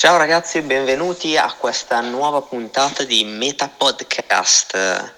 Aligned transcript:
Ciao 0.00 0.16
ragazzi, 0.16 0.60
benvenuti 0.60 1.36
a 1.36 1.52
questa 1.54 2.00
nuova 2.00 2.40
puntata 2.42 3.02
di 3.02 3.24
Meta 3.24 3.68
Podcast. 3.68 5.12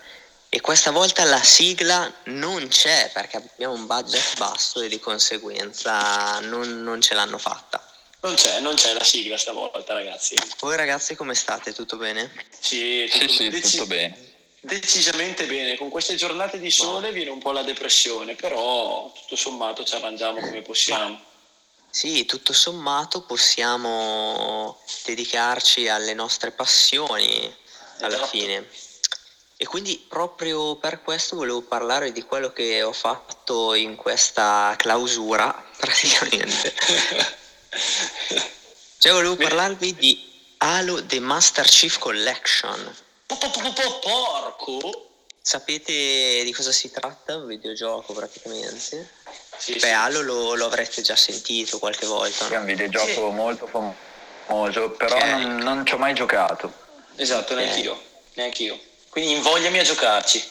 E 0.49 0.61
questa 0.63 0.91
volta 0.91 1.23
la 1.25 1.43
sigla 1.43 2.11
non 2.25 2.67
c'è 2.69 3.11
perché 3.13 3.37
abbiamo 3.37 3.75
un 3.75 3.85
budget 3.87 4.39
basso 4.39 4.81
e 4.81 4.89
di 4.89 4.99
conseguenza 4.99 6.41
non, 6.41 6.83
non 6.83 6.99
ce 7.03 7.13
l'hanno 7.13 7.37
fatta. 7.37 7.87
Non 8.23 8.35
c'è, 8.37 8.61
non 8.61 8.75
c'è 8.75 8.95
la 8.95 9.05
sigla 9.05 9.37
stavolta, 9.37 9.93
ragazzi. 9.93 10.35
Voi 10.61 10.77
ragazzi 10.77 11.15
come 11.15 11.35
state? 11.35 11.75
Tutto 11.75 11.99
bene? 11.99 12.33
Sì, 12.59 13.07
Sì, 13.11 13.19
tutto, 13.19 13.33
sì, 13.35 13.49
deci- 13.51 13.71
tutto 13.73 13.87
bene. 13.87 14.17
decisamente 14.61 15.45
bene. 15.45 15.77
Con 15.77 15.91
queste 15.91 16.15
giornate 16.15 16.59
di 16.59 16.71
sole 16.71 17.13
viene 17.13 17.29
un 17.31 17.39
po' 17.39 17.53
la 17.53 17.63
depressione, 17.63 18.35
però 18.35 19.13
tutto 19.15 19.37
sommato 19.37 19.85
ci 19.85 19.95
arrangiamo 19.95 20.41
come 20.41 20.63
possiamo. 20.63 21.29
Sì, 21.91 22.25
tutto 22.25 22.53
sommato 22.53 23.23
possiamo 23.23 24.81
dedicarci 25.05 25.89
alle 25.89 26.15
nostre 26.15 26.51
passioni 26.53 27.53
alla 28.01 28.15
Esatto. 28.15 28.27
fine. 28.29 28.69
E 29.57 29.67
quindi 29.67 29.99
proprio 30.09 30.77
per 30.77 31.03
questo 31.03 31.37
volevo 31.37 31.61
parlare 31.61 32.13
di 32.13 32.23
quello 32.23 32.51
che 32.53 32.83
ho 32.83 32.93
fatto 32.93 33.75
in 33.75 33.97
questa 33.97 34.75
clausura, 34.79 35.53
praticamente. 35.77 36.75
Cioè 38.99 39.13
volevo 39.13 39.37
Bene. 39.37 39.49
parlarvi 39.51 39.95
di 39.95 40.55
Halo 40.59 41.05
The 41.05 41.21
Master 41.21 41.67
Chief 41.67 41.99
Collection. 41.99 42.97
Po- 43.27 43.37
po- 43.37 43.51
po- 43.51 43.73
po- 43.73 43.99
Porco! 43.99 45.05
Sapete 45.43 46.43
di 46.45 46.53
cosa 46.53 46.71
si 46.73 46.91
tratta? 46.91 47.37
Un 47.37 47.47
videogioco 47.47 48.13
praticamente. 48.13 49.11
Sì, 49.61 49.73
Beh, 49.75 49.79
sì. 49.81 49.89
Halo 49.91 50.23
lo, 50.23 50.55
lo 50.55 50.65
avrete 50.67 51.03
già 51.03 51.17
sentito 51.17 51.79
qualche 51.79 52.07
volta, 52.07 52.47
È 52.49 52.53
no? 52.55 52.61
un 52.61 52.65
videogioco 52.65 53.07
Sì. 53.29 53.35
molto 53.35 53.67
famoso, 53.67 54.91
però 54.93 55.17
Ok. 55.17 55.25
non, 55.25 55.57
non 55.59 55.87
ci 55.87 55.95
ho 55.95 55.99
mai 55.99 56.15
giocato. 56.15 56.73
Esatto, 57.17 57.53
Ok. 57.53 57.61
neanch'io, 57.61 58.03
neanch'io. 58.35 58.81
Quindi 59.11 59.33
invogliami 59.33 59.79
a 59.79 59.83
giocarci. 59.83 60.43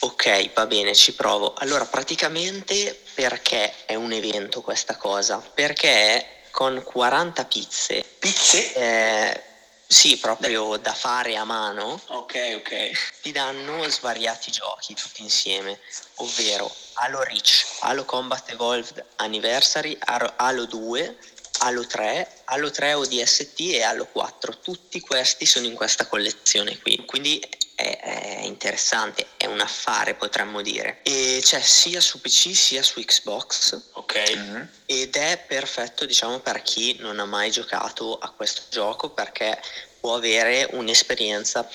Ok, 0.00 0.52
va 0.54 0.66
bene, 0.66 0.94
ci 0.94 1.12
provo. 1.14 1.54
Allora, 1.58 1.84
praticamente 1.84 3.00
perché 3.14 3.84
è 3.84 3.94
un 3.94 4.10
evento 4.12 4.62
questa 4.62 4.96
cosa? 4.96 5.38
Perché 5.54 6.26
con 6.50 6.82
40 6.82 7.44
pizze, 7.44 8.02
Pizze? 8.18 8.72
eh, 8.72 9.42
sì, 9.86 10.16
proprio 10.18 10.76
da 10.78 10.94
fare 10.94 11.36
a 11.36 11.44
mano, 11.44 12.00
Ok, 12.06 12.54
ok. 12.56 12.90
ti 13.20 13.30
danno 13.30 13.86
svariati 13.88 14.50
giochi 14.50 14.94
tutti 14.94 15.22
insieme, 15.22 15.78
ovvero 16.16 16.74
Halo 17.02 17.22
Reach, 17.22 17.64
Halo 17.80 18.04
Combat 18.04 18.46
Evolved 18.50 19.02
Anniversary, 19.16 19.96
Halo 20.00 20.30
Halo 20.36 20.66
2, 20.66 21.16
Halo 21.60 21.86
3, 21.86 22.28
Halo 22.44 22.70
3 22.70 22.92
ODST 22.92 23.60
e 23.60 23.82
Halo 23.82 24.04
4. 24.04 24.58
Tutti 24.58 25.00
questi 25.00 25.46
sono 25.46 25.64
in 25.64 25.74
questa 25.74 26.06
collezione 26.06 26.78
qui, 26.78 27.02
quindi 27.06 27.42
è, 27.74 28.40
interessante, 28.42 29.28
è 29.38 29.46
un 29.46 29.60
affare 29.60 30.14
potremmo 30.14 30.60
dire. 30.60 31.00
E 31.02 31.40
c'è 31.42 31.62
sia 31.62 32.02
su 32.02 32.20
PC 32.20 32.54
sia 32.54 32.82
su 32.82 33.00
Xbox 33.00 33.80
Ok. 33.92 34.34
Mhm. 34.36 34.68
ed 34.84 35.16
è 35.16 35.42
perfetto 35.46 36.04
diciamo 36.04 36.40
per 36.40 36.60
chi 36.60 36.96
non 36.98 37.18
ha 37.18 37.24
mai 37.24 37.50
giocato 37.50 38.18
a 38.18 38.28
questo 38.30 38.62
gioco 38.68 39.08
perché 39.08 39.58
può 40.00 40.16
avere 40.16 40.68
un'esperienza 40.72 41.66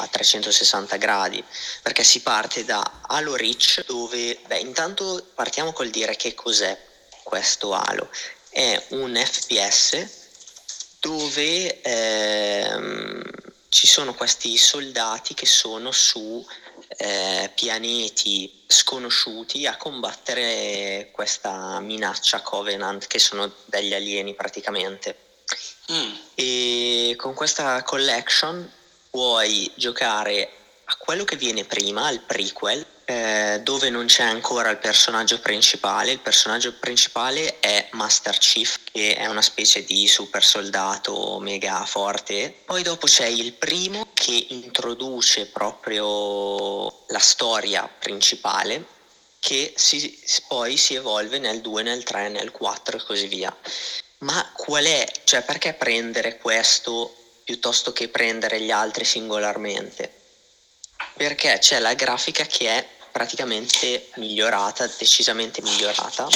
a 0.00 0.06
360 0.06 0.96
gradi 0.96 1.42
perché 1.82 2.04
si 2.04 2.20
parte 2.20 2.64
da 2.64 3.00
Halo 3.06 3.36
Reach 3.36 3.84
dove 3.86 4.38
beh 4.46 4.58
intanto 4.58 5.26
partiamo 5.34 5.72
col 5.72 5.90
dire 5.90 6.16
che 6.16 6.34
cos'è 6.34 6.76
questo 7.22 7.72
Halo 7.72 8.08
è 8.50 8.82
un 8.90 9.14
FPS 9.14 10.20
dove 11.00 11.80
ehm, 11.80 13.22
ci 13.68 13.86
sono 13.86 14.14
questi 14.14 14.56
soldati 14.56 15.34
che 15.34 15.46
sono 15.46 15.90
su 15.90 16.44
eh, 16.96 17.50
pianeti 17.54 18.64
sconosciuti 18.66 19.66
a 19.66 19.76
combattere 19.76 21.10
questa 21.12 21.80
minaccia 21.80 22.40
Covenant 22.40 23.06
che 23.06 23.18
sono 23.18 23.52
degli 23.66 23.94
alieni 23.94 24.34
praticamente 24.34 25.30
Mm. 25.90 26.14
e 26.36 27.14
con 27.18 27.34
questa 27.34 27.82
collection 27.82 28.70
puoi 29.12 29.70
giocare 29.74 30.48
a 30.84 30.96
quello 30.96 31.24
che 31.24 31.36
viene 31.36 31.64
prima, 31.64 32.06
al 32.06 32.20
prequel, 32.20 32.84
eh, 33.04 33.60
dove 33.62 33.90
non 33.90 34.06
c'è 34.06 34.22
ancora 34.22 34.70
il 34.70 34.78
personaggio 34.78 35.38
principale. 35.40 36.12
Il 36.12 36.20
personaggio 36.20 36.72
principale 36.72 37.60
è 37.60 37.88
Master 37.92 38.38
Chief, 38.38 38.78
che 38.90 39.14
è 39.14 39.26
una 39.26 39.42
specie 39.42 39.84
di 39.84 40.08
super 40.08 40.42
soldato 40.42 41.38
mega 41.40 41.84
forte. 41.84 42.62
Poi 42.64 42.82
dopo 42.82 43.06
c'è 43.06 43.26
il 43.26 43.52
primo 43.52 44.08
che 44.14 44.46
introduce 44.48 45.44
proprio 45.44 47.04
la 47.08 47.18
storia 47.18 47.86
principale 47.86 48.86
che 49.40 49.74
si- 49.76 50.18
poi 50.48 50.78
si 50.78 50.94
evolve 50.94 51.38
nel 51.38 51.60
2, 51.60 51.82
nel 51.82 52.02
3, 52.02 52.30
nel 52.30 52.50
4 52.50 52.96
e 52.96 53.04
così 53.04 53.26
via. 53.26 53.54
Ma 54.18 54.52
qual 54.54 54.84
è, 54.84 55.04
cioè 55.24 55.42
perché 55.42 55.74
prendere 55.74 56.38
questo 56.38 57.21
piuttosto 57.44 57.92
che 57.92 58.08
prendere 58.08 58.60
gli 58.60 58.70
altri 58.70 59.04
singolarmente? 59.04 60.20
Perché 61.14 61.58
c'è 61.58 61.78
la 61.78 61.94
grafica 61.94 62.44
che 62.44 62.68
è 62.68 62.88
praticamente 63.10 64.08
migliorata, 64.16 64.86
decisamente 64.98 65.60
migliorata, 65.62 66.28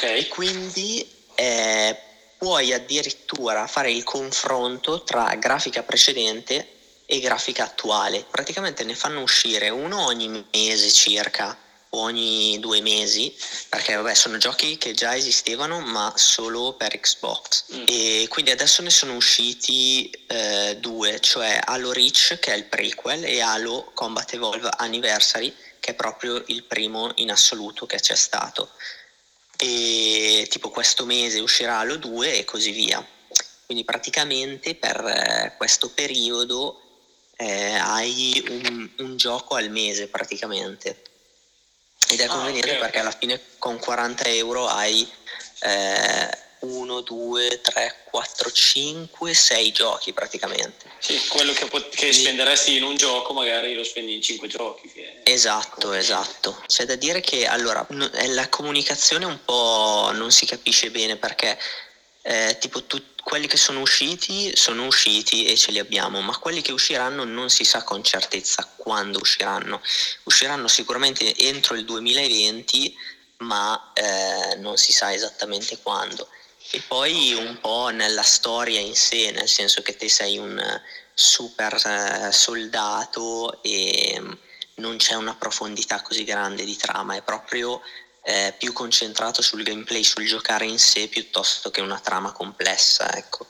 e 0.00 0.18
Ok. 0.18 0.28
quindi 0.28 1.08
eh, 1.34 1.96
puoi 2.36 2.72
addirittura 2.72 3.66
fare 3.66 3.90
il 3.90 4.04
confronto 4.04 5.02
tra 5.02 5.34
grafica 5.36 5.82
precedente 5.82 6.68
e 7.06 7.20
grafica 7.20 7.64
attuale. 7.64 8.24
Praticamente 8.30 8.84
ne 8.84 8.94
fanno 8.94 9.22
uscire 9.22 9.70
uno 9.70 10.04
ogni 10.04 10.44
mese 10.52 10.90
circa, 10.90 11.56
ogni 11.98 12.58
due 12.60 12.80
mesi, 12.80 13.34
perché 13.68 13.94
vabbè 13.94 14.14
sono 14.14 14.38
giochi 14.38 14.76
che 14.78 14.92
già 14.92 15.16
esistevano 15.16 15.80
ma 15.80 16.12
solo 16.16 16.74
per 16.74 16.98
Xbox. 16.98 17.64
Mm. 17.74 17.84
E 17.86 18.26
quindi 18.28 18.50
adesso 18.50 18.82
ne 18.82 18.90
sono 18.90 19.14
usciti 19.14 20.10
eh, 20.26 20.76
due, 20.80 21.20
cioè 21.20 21.60
Halo 21.64 21.92
Reach 21.92 22.38
che 22.40 22.52
è 22.52 22.56
il 22.56 22.64
prequel 22.64 23.24
e 23.24 23.40
Halo 23.40 23.90
Combat 23.94 24.32
Evolve 24.32 24.70
Anniversary 24.76 25.54
che 25.80 25.90
è 25.90 25.94
proprio 25.94 26.42
il 26.46 26.64
primo 26.64 27.12
in 27.16 27.30
assoluto 27.30 27.84
che 27.84 28.00
c'è 28.00 28.14
stato 28.14 28.70
e 29.56 30.46
tipo 30.50 30.70
questo 30.70 31.04
mese 31.04 31.40
uscirà 31.40 31.78
Halo 31.78 31.96
2 31.96 32.38
e 32.38 32.44
così 32.44 32.70
via. 32.70 33.06
Quindi 33.64 33.84
praticamente 33.84 34.74
per 34.74 35.04
eh, 35.04 35.54
questo 35.56 35.88
periodo 35.90 36.80
eh, 37.36 37.74
hai 37.74 38.44
un, 38.48 38.90
un 38.98 39.16
gioco 39.16 39.54
al 39.54 39.70
mese 39.70 40.08
praticamente. 40.08 41.02
Ed 42.10 42.20
è 42.20 42.24
Ah, 42.24 42.28
conveniente 42.28 42.68
ok, 42.70 42.74
ok. 42.76 42.80
perché 42.82 42.98
alla 42.98 43.16
fine 43.18 43.40
con 43.58 43.78
40 43.78 44.24
euro 44.28 44.66
hai 44.68 45.08
1, 46.60 47.00
2, 47.02 47.60
3, 47.62 47.96
4, 48.10 48.50
5, 48.50 49.34
6 49.34 49.72
giochi 49.72 50.12
praticamente. 50.12 50.90
Sì, 50.98 51.18
quello 51.28 51.52
che, 51.52 51.66
pot- 51.66 51.94
che 51.94 52.12
Sì. 52.12 52.20
spenderesti 52.20 52.76
in 52.76 52.82
un 52.84 52.96
gioco 52.96 53.32
magari 53.32 53.74
lo 53.74 53.84
spendi 53.84 54.14
in 54.14 54.22
cinque 54.22 54.48
giochi. 54.48 54.90
che- 54.92 55.20
Esatto, 55.24 55.92
esatto. 55.92 56.62
C'è 56.66 56.84
da 56.84 56.94
dire 56.96 57.20
che 57.20 57.46
allora 57.46 57.84
no- 57.90 58.10
eh, 58.12 58.28
la 58.28 58.48
comunicazione 58.48 59.24
un 59.24 59.38
po' 59.44 60.10
non 60.12 60.30
si 60.30 60.46
capisce 60.46 60.90
bene 60.90 61.16
perché 61.16 61.58
eh, 62.26 62.56
tipo 62.58 62.82
tu- 62.84 63.02
quelli 63.22 63.46
che 63.46 63.58
sono 63.58 63.80
usciti 63.80 64.56
sono 64.56 64.86
usciti 64.86 65.44
e 65.44 65.56
ce 65.56 65.72
li 65.72 65.78
abbiamo, 65.78 66.22
ma 66.22 66.36
quelli 66.38 66.62
che 66.62 66.72
usciranno 66.72 67.24
non 67.24 67.50
si 67.50 67.64
sa 67.64 67.82
con 67.82 68.02
certezza 68.02 68.66
quando 68.76 69.18
usciranno. 69.18 69.80
Usciranno 70.24 70.66
sicuramente 70.68 71.34
entro 71.36 71.74
il 71.74 71.84
2020, 71.84 72.96
ma 73.38 73.92
eh, 73.92 74.56
non 74.56 74.76
si 74.78 74.92
sa 74.92 75.12
esattamente 75.12 75.78
quando. 75.82 76.28
E 76.70 76.82
poi 76.88 77.34
un 77.34 77.58
po' 77.60 77.88
nella 77.88 78.22
storia 78.22 78.80
in 78.80 78.94
sé, 78.96 79.30
nel 79.30 79.48
senso 79.48 79.82
che 79.82 79.96
te 79.96 80.08
sei 80.08 80.38
un 80.38 80.58
eh, 80.58 80.82
super 81.12 81.74
eh, 81.74 82.32
soldato 82.32 83.62
e 83.62 84.16
mm, 84.18 84.32
non 84.76 84.96
c'è 84.96 85.14
una 85.14 85.34
profondità 85.34 86.00
così 86.00 86.24
grande 86.24 86.64
di 86.64 86.76
trama, 86.76 87.16
è 87.16 87.22
proprio 87.22 87.82
eh, 88.24 88.54
più 88.58 88.72
concentrato 88.72 89.42
sul 89.42 89.62
gameplay, 89.62 90.02
sul 90.02 90.26
giocare 90.26 90.64
in 90.64 90.78
sé 90.78 91.08
piuttosto 91.08 91.70
che 91.70 91.80
una 91.80 92.00
trama 92.00 92.32
complessa, 92.32 93.14
ecco. 93.14 93.46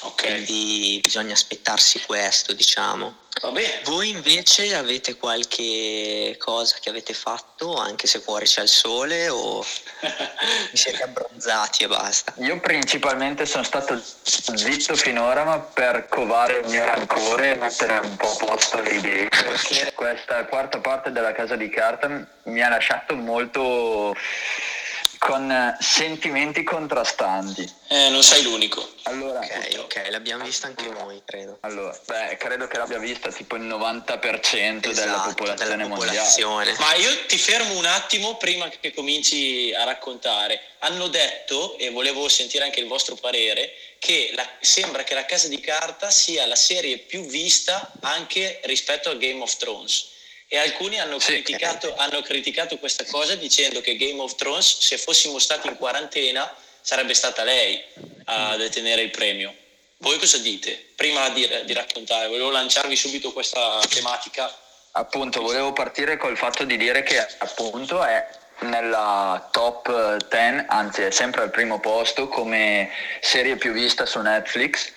Ok, 0.00 0.26
Quindi 0.26 1.00
bisogna 1.02 1.32
aspettarsi 1.32 2.00
questo, 2.04 2.52
diciamo. 2.52 3.16
va 3.40 3.50
bene. 3.50 3.80
Voi 3.84 4.10
invece 4.10 4.74
avete 4.74 5.16
qualche 5.16 6.36
cosa 6.38 6.76
che 6.80 6.90
avete 6.90 7.14
fatto, 7.14 7.74
anche 7.76 8.06
se 8.06 8.20
fuori 8.20 8.44
c'è 8.44 8.62
il 8.62 8.68
sole, 8.68 9.28
o 9.30 9.64
vi 10.70 10.76
siete 10.76 11.02
abbronzati 11.02 11.84
e 11.84 11.88
basta? 11.88 12.34
Io 12.38 12.60
principalmente 12.60 13.46
sono 13.46 13.64
stato 13.64 13.98
zitto 14.22 14.94
finora, 14.96 15.44
ma 15.44 15.60
per 15.60 16.08
covare 16.08 16.58
il 16.58 16.68
mio 16.68 16.84
rancore 16.84 17.52
e 17.52 17.56
mettere 17.56 17.98
un 17.98 18.16
po' 18.16 18.32
a 18.32 18.36
posto 18.36 18.80
le 18.80 18.90
idee. 18.90 19.28
Perché 19.28 19.92
questa 19.94 20.44
quarta 20.44 20.78
parte 20.78 21.10
della 21.10 21.32
casa 21.32 21.56
di 21.56 21.70
carta 21.70 22.08
mi 22.44 22.60
ha 22.62 22.68
lasciato 22.68 23.14
molto 23.16 24.14
con 25.26 25.76
sentimenti 25.80 26.62
contrastanti. 26.62 27.68
Eh, 27.88 28.10
non 28.10 28.22
sei 28.22 28.44
l'unico. 28.44 28.92
Allora, 29.02 29.40
ok, 29.40 29.78
ok, 29.78 30.06
l'abbiamo 30.10 30.44
vista 30.44 30.68
anche 30.68 30.86
noi, 30.86 31.20
credo. 31.24 31.58
Allora, 31.62 31.98
beh, 32.06 32.36
credo 32.36 32.68
che 32.68 32.76
l'abbia 32.76 32.98
vista 32.98 33.32
tipo 33.32 33.56
il 33.56 33.62
90% 33.62 34.88
esatto, 34.88 34.92
della 34.92 35.22
popolazione 35.26 35.76
della 35.76 35.88
popolazione. 35.88 36.54
mondiale. 36.54 36.78
Ma 36.78 36.94
io 36.94 37.26
ti 37.26 37.38
fermo 37.38 37.76
un 37.76 37.86
attimo 37.86 38.36
prima 38.36 38.68
che 38.68 38.94
cominci 38.94 39.74
a 39.74 39.82
raccontare. 39.82 40.60
Hanno 40.78 41.08
detto, 41.08 41.76
e 41.76 41.90
volevo 41.90 42.28
sentire 42.28 42.62
anche 42.62 42.78
il 42.78 42.86
vostro 42.86 43.16
parere, 43.16 43.72
che 43.98 44.30
la, 44.32 44.48
sembra 44.60 45.02
che 45.02 45.14
la 45.14 45.24
Casa 45.24 45.48
di 45.48 45.58
Carta 45.58 46.08
sia 46.08 46.46
la 46.46 46.54
serie 46.54 46.98
più 46.98 47.26
vista 47.26 47.90
anche 48.02 48.60
rispetto 48.62 49.10
a 49.10 49.14
Game 49.14 49.42
of 49.42 49.56
Thrones 49.56 50.14
e 50.48 50.58
alcuni 50.58 50.98
hanno, 50.98 51.18
sì. 51.18 51.32
criticato, 51.32 51.94
hanno 51.96 52.22
criticato 52.22 52.78
questa 52.78 53.04
cosa 53.04 53.34
dicendo 53.34 53.80
che 53.80 53.96
Game 53.96 54.20
of 54.20 54.34
Thrones, 54.36 54.78
se 54.78 54.96
fossimo 54.98 55.38
stati 55.38 55.66
in 55.68 55.76
quarantena, 55.76 56.54
sarebbe 56.80 57.14
stata 57.14 57.42
lei 57.42 57.82
a 58.26 58.56
detenere 58.56 59.02
il 59.02 59.10
premio. 59.10 59.54
Voi 59.98 60.18
cosa 60.18 60.38
dite? 60.38 60.90
Prima 60.94 61.28
di, 61.30 61.48
di 61.64 61.72
raccontare, 61.72 62.28
volevo 62.28 62.50
lanciarvi 62.50 62.94
subito 62.94 63.32
questa 63.32 63.80
tematica. 63.88 64.54
Appunto, 64.92 65.40
volevo 65.40 65.72
partire 65.72 66.16
col 66.16 66.36
fatto 66.36 66.64
di 66.64 66.76
dire 66.76 67.02
che 67.02 67.18
appunto 67.38 68.02
è 68.04 68.24
nella 68.60 69.48
top 69.50 70.16
10, 70.28 70.66
anzi 70.68 71.02
è 71.02 71.10
sempre 71.10 71.42
al 71.42 71.50
primo 71.50 71.80
posto 71.80 72.28
come 72.28 72.90
serie 73.20 73.56
più 73.56 73.72
vista 73.72 74.06
su 74.06 74.20
Netflix 74.20 74.92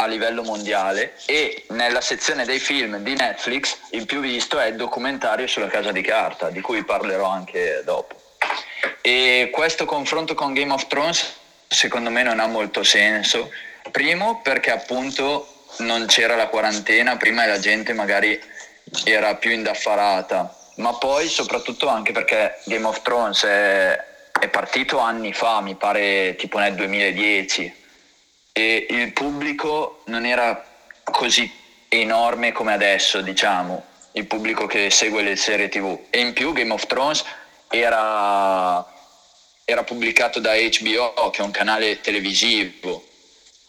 a 0.00 0.06
livello 0.06 0.44
mondiale 0.44 1.14
e 1.26 1.64
nella 1.70 2.00
sezione 2.00 2.44
dei 2.44 2.60
film 2.60 2.98
di 2.98 3.16
Netflix 3.16 3.76
il 3.90 4.06
più 4.06 4.20
visto 4.20 4.60
è 4.60 4.66
il 4.66 4.76
documentario 4.76 5.48
sulla 5.48 5.66
casa 5.66 5.90
di 5.90 6.02
carta, 6.02 6.50
di 6.50 6.60
cui 6.60 6.84
parlerò 6.84 7.26
anche 7.26 7.82
dopo. 7.84 8.14
E 9.00 9.48
questo 9.50 9.86
confronto 9.86 10.36
con 10.36 10.52
Game 10.52 10.72
of 10.72 10.86
Thrones 10.86 11.34
secondo 11.66 12.10
me 12.10 12.22
non 12.22 12.38
ha 12.38 12.46
molto 12.46 12.84
senso. 12.84 13.50
Primo 13.90 14.40
perché 14.40 14.70
appunto 14.70 15.64
non 15.78 16.06
c'era 16.06 16.36
la 16.36 16.46
quarantena, 16.46 17.16
prima 17.16 17.44
la 17.44 17.58
gente 17.58 17.92
magari 17.92 18.40
era 19.02 19.34
più 19.34 19.50
indaffarata, 19.50 20.56
ma 20.76 20.94
poi 20.94 21.26
soprattutto 21.26 21.88
anche 21.88 22.12
perché 22.12 22.60
Game 22.66 22.86
of 22.86 23.02
Thrones 23.02 23.42
è, 23.42 24.04
è 24.38 24.48
partito 24.48 25.00
anni 25.00 25.32
fa, 25.32 25.60
mi 25.60 25.74
pare 25.74 26.36
tipo 26.36 26.60
nel 26.60 26.76
2010 26.76 27.86
e 28.58 28.86
il 28.90 29.12
pubblico 29.12 30.02
non 30.06 30.26
era 30.26 30.66
così 31.04 31.48
enorme 31.88 32.50
come 32.50 32.72
adesso, 32.72 33.20
diciamo, 33.20 33.84
il 34.12 34.26
pubblico 34.26 34.66
che 34.66 34.90
segue 34.90 35.22
le 35.22 35.36
serie 35.36 35.68
tv. 35.68 36.06
E 36.10 36.18
in 36.18 36.32
più 36.32 36.52
Game 36.52 36.72
of 36.72 36.84
Thrones 36.86 37.24
era, 37.68 38.84
era 39.64 39.84
pubblicato 39.84 40.40
da 40.40 40.54
HBO, 40.54 41.30
che 41.30 41.40
è 41.40 41.44
un 41.44 41.52
canale 41.52 42.00
televisivo. 42.00 43.06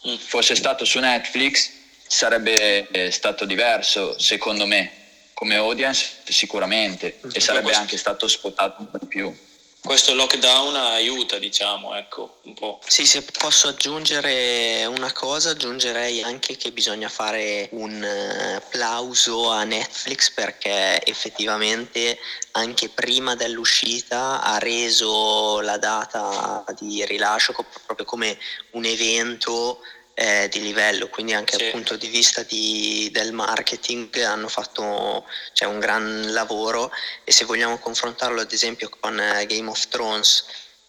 Mm. 0.08 0.16
Fosse 0.16 0.56
stato 0.56 0.84
su 0.84 0.98
Netflix 0.98 1.70
sarebbe 2.04 2.88
eh, 2.90 3.12
stato 3.12 3.44
diverso, 3.44 4.18
secondo 4.18 4.66
me, 4.66 4.90
come 5.34 5.54
audience 5.54 6.16
sicuramente, 6.24 7.20
e 7.32 7.38
sarebbe 7.38 7.74
anche 7.74 7.96
stato 7.96 8.26
spottato 8.26 8.80
un 8.80 8.90
po' 8.90 8.98
di 8.98 9.06
più 9.06 9.32
questo 9.82 10.14
lockdown 10.14 10.76
aiuta, 10.76 11.38
diciamo, 11.38 11.96
ecco, 11.96 12.38
un 12.42 12.54
po'. 12.54 12.80
Sì, 12.86 13.06
se 13.06 13.22
posso 13.22 13.68
aggiungere 13.68 14.84
una 14.86 15.12
cosa, 15.12 15.50
aggiungerei 15.50 16.22
anche 16.22 16.56
che 16.56 16.70
bisogna 16.70 17.08
fare 17.08 17.68
un 17.72 18.02
eh, 18.02 18.54
applauso 18.54 19.50
a 19.50 19.64
Netflix 19.64 20.30
perché 20.30 21.04
effettivamente 21.04 22.18
anche 22.52 22.88
prima 22.88 23.34
dell'uscita 23.34 24.42
ha 24.42 24.58
reso 24.58 25.60
la 25.60 25.78
data 25.78 26.64
di 26.78 27.04
rilascio 27.04 27.54
proprio 27.86 28.04
come 28.04 28.38
un 28.72 28.84
evento 28.84 29.80
eh, 30.20 30.48
di 30.50 30.60
livello, 30.60 31.08
quindi 31.08 31.32
anche 31.32 31.56
sì. 31.56 31.62
dal 31.62 31.70
punto 31.70 31.96
di 31.96 32.08
vista 32.08 32.42
di, 32.42 33.08
del 33.10 33.32
marketing 33.32 34.14
hanno 34.20 34.48
fatto 34.48 35.24
cioè, 35.54 35.66
un 35.66 35.78
gran 35.78 36.30
lavoro 36.34 36.92
e 37.24 37.32
se 37.32 37.46
vogliamo 37.46 37.78
confrontarlo 37.78 38.42
ad 38.42 38.52
esempio 38.52 38.90
con 39.00 39.18
eh, 39.18 39.46
Game 39.46 39.70
of 39.70 39.88
Thrones 39.88 40.44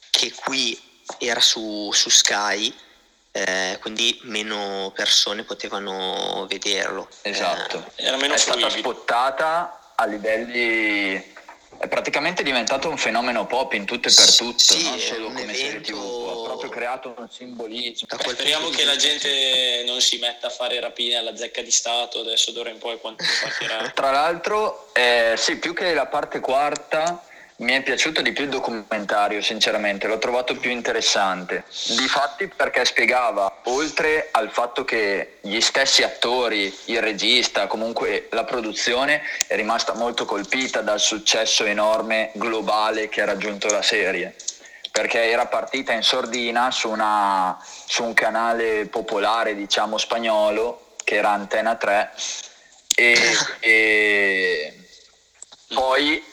che 0.09 0.33
qui 0.33 0.77
era 1.17 1.39
su, 1.39 1.91
su 1.93 2.09
Sky, 2.09 2.75
eh, 3.31 3.77
quindi 3.79 4.19
meno 4.23 4.91
persone 4.93 5.43
potevano 5.43 6.45
vederlo. 6.49 7.07
Esatto, 7.21 7.89
eh, 7.95 8.07
era 8.07 8.17
meno 8.17 8.33
è 8.33 8.37
stata 8.37 8.69
spottata 8.69 9.93
a 9.95 10.05
livelli 10.07 11.29
è 11.81 11.87
praticamente 11.87 12.43
diventato 12.43 12.89
un 12.89 12.97
fenomeno 12.97 13.47
pop 13.47 13.73
in 13.73 13.85
tutto 13.85 14.07
e 14.07 14.13
per 14.13 14.35
tutto, 14.35 14.59
sì, 14.59 14.83
non 14.83 14.99
solo 14.99 15.25
come 15.27 15.41
evento... 15.41 15.57
serie 15.57 15.81
TV, 15.81 16.20
proprio 16.61 16.69
creato 16.69 17.15
un 17.17 17.29
simbolismo. 17.29 18.07
Speriamo 18.19 18.69
che 18.69 18.85
la 18.85 18.95
gente 18.95 19.83
non 19.85 19.99
si 20.01 20.19
metta 20.19 20.47
a 20.47 20.49
fare 20.51 20.79
rapine 20.79 21.15
alla 21.15 21.35
zecca 21.35 21.61
di 21.61 21.71
Stato 21.71 22.19
adesso 22.19 22.51
d'ora 22.51 22.69
in 22.69 22.77
poi 22.77 22.99
quanto 22.99 23.23
partirà. 23.41 23.89
Tra 23.95 24.11
l'altro, 24.11 24.89
eh, 24.93 25.33
sì, 25.37 25.57
più 25.57 25.73
che 25.73 25.93
la 25.93 26.05
parte 26.05 26.39
quarta 26.39 27.23
mi 27.57 27.73
è 27.73 27.83
piaciuto 27.83 28.21
di 28.21 28.31
più 28.31 28.45
il 28.45 28.49
documentario, 28.49 29.39
sinceramente, 29.41 30.07
l'ho 30.07 30.17
trovato 30.17 30.55
più 30.55 30.71
interessante. 30.71 31.63
Difatti 31.95 32.47
perché 32.47 32.85
spiegava, 32.85 33.59
oltre 33.65 34.29
al 34.31 34.49
fatto 34.51 34.83
che 34.83 35.37
gli 35.41 35.59
stessi 35.59 36.01
attori, 36.01 36.75
il 36.85 37.01
regista, 37.01 37.67
comunque 37.67 38.27
la 38.31 38.45
produzione 38.45 39.21
è 39.45 39.55
rimasta 39.55 39.93
molto 39.93 40.25
colpita 40.25 40.81
dal 40.81 40.99
successo 40.99 41.63
enorme 41.63 42.31
globale 42.33 43.09
che 43.09 43.21
ha 43.21 43.25
raggiunto 43.25 43.67
la 43.67 43.83
serie. 43.83 44.35
Perché 45.01 45.31
era 45.31 45.47
partita 45.47 45.93
in 45.93 46.03
sordina 46.03 46.69
su, 46.69 46.87
una, 46.87 47.57
su 47.87 48.03
un 48.03 48.13
canale 48.13 48.85
popolare, 48.85 49.55
diciamo 49.55 49.97
spagnolo, 49.97 50.93
che 51.03 51.15
era 51.15 51.31
Antena 51.31 51.73
3, 51.73 52.11
e, 52.93 53.15
e 53.61 54.87
poi 55.73 56.23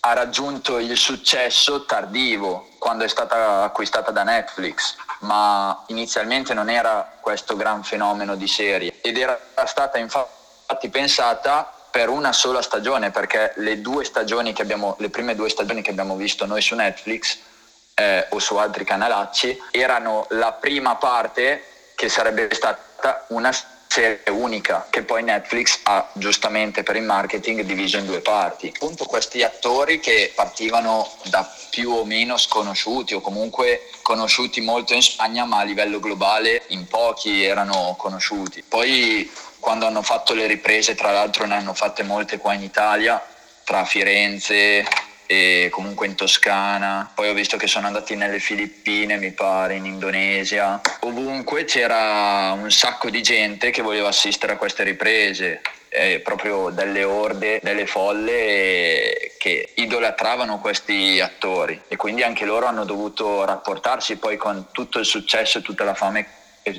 ha 0.00 0.14
raggiunto 0.14 0.78
il 0.78 0.96
successo 0.96 1.84
tardivo 1.84 2.68
quando 2.78 3.04
è 3.04 3.08
stata 3.08 3.64
acquistata 3.64 4.12
da 4.12 4.22
Netflix, 4.22 4.94
ma 5.20 5.84
inizialmente 5.88 6.54
non 6.54 6.70
era 6.70 7.18
questo 7.20 7.54
gran 7.54 7.84
fenomeno 7.84 8.34
di 8.34 8.48
serie 8.48 8.94
ed 9.02 9.18
era 9.18 9.38
stata 9.66 9.98
infatti 9.98 10.88
pensata 10.88 11.70
per 11.90 12.08
una 12.08 12.32
sola 12.32 12.62
stagione 12.62 13.10
perché 13.10 13.52
le, 13.56 13.82
due 13.82 14.04
stagioni 14.04 14.54
che 14.54 14.62
abbiamo, 14.62 14.96
le 15.00 15.10
prime 15.10 15.34
due 15.34 15.50
stagioni 15.50 15.82
che 15.82 15.90
abbiamo 15.90 16.16
visto 16.16 16.46
noi 16.46 16.62
su 16.62 16.74
Netflix 16.74 17.54
eh, 17.98 18.26
o 18.30 18.38
su 18.38 18.56
altri 18.56 18.84
canalacci 18.84 19.58
erano 19.70 20.26
la 20.30 20.52
prima 20.52 20.96
parte 20.96 21.64
che 21.94 22.10
sarebbe 22.10 22.48
stata 22.52 23.24
una 23.28 23.50
serie 23.88 24.20
unica 24.28 24.86
che 24.90 25.02
poi 25.02 25.22
Netflix 25.22 25.78
ha 25.84 26.06
giustamente 26.12 26.82
per 26.82 26.96
il 26.96 27.04
marketing 27.04 27.62
diviso 27.62 27.96
in 27.96 28.04
due 28.04 28.20
parti. 28.20 28.70
Appunto 28.74 29.06
questi 29.06 29.42
attori 29.42 29.98
che 29.98 30.32
partivano 30.34 31.10
da 31.30 31.50
più 31.70 31.90
o 31.90 32.04
meno 32.04 32.36
sconosciuti 32.36 33.14
o 33.14 33.22
comunque 33.22 33.88
conosciuti 34.02 34.60
molto 34.60 34.92
in 34.92 35.00
Spagna 35.00 35.46
ma 35.46 35.60
a 35.60 35.64
livello 35.64 35.98
globale 35.98 36.64
in 36.68 36.86
pochi 36.86 37.44
erano 37.44 37.94
conosciuti. 37.96 38.62
Poi 38.62 39.30
quando 39.58 39.86
hanno 39.86 40.02
fatto 40.02 40.34
le 40.34 40.46
riprese, 40.46 40.94
tra 40.94 41.12
l'altro 41.12 41.46
ne 41.46 41.54
hanno 41.54 41.72
fatte 41.72 42.02
molte 42.02 42.36
qua 42.36 42.52
in 42.52 42.62
Italia, 42.62 43.24
tra 43.64 43.86
Firenze, 43.86 44.86
e 45.26 45.68
comunque 45.70 46.06
in 46.06 46.14
Toscana, 46.14 47.10
poi 47.14 47.28
ho 47.28 47.34
visto 47.34 47.56
che 47.56 47.66
sono 47.66 47.86
andati 47.86 48.14
nelle 48.14 48.38
Filippine, 48.38 49.18
mi 49.18 49.32
pare, 49.32 49.74
in 49.74 49.84
Indonesia. 49.84 50.80
Ovunque 51.00 51.64
c'era 51.64 52.52
un 52.52 52.70
sacco 52.70 53.10
di 53.10 53.22
gente 53.22 53.70
che 53.70 53.82
voleva 53.82 54.08
assistere 54.08 54.52
a 54.52 54.56
queste 54.56 54.84
riprese, 54.84 55.60
eh, 55.88 56.20
proprio 56.20 56.70
delle 56.70 57.04
orde, 57.04 57.60
delle 57.62 57.86
folle 57.86 59.32
che 59.38 59.72
idolatravano 59.74 60.60
questi 60.60 61.20
attori. 61.20 61.80
E 61.88 61.96
quindi 61.96 62.22
anche 62.22 62.44
loro 62.44 62.66
hanno 62.66 62.84
dovuto 62.84 63.44
rapportarsi 63.44 64.16
poi 64.16 64.36
con 64.36 64.68
tutto 64.72 64.98
il 64.98 65.06
successo 65.06 65.58
e 65.58 65.62
tutta 65.62 65.84
la, 65.84 65.94
fame, 65.94 66.26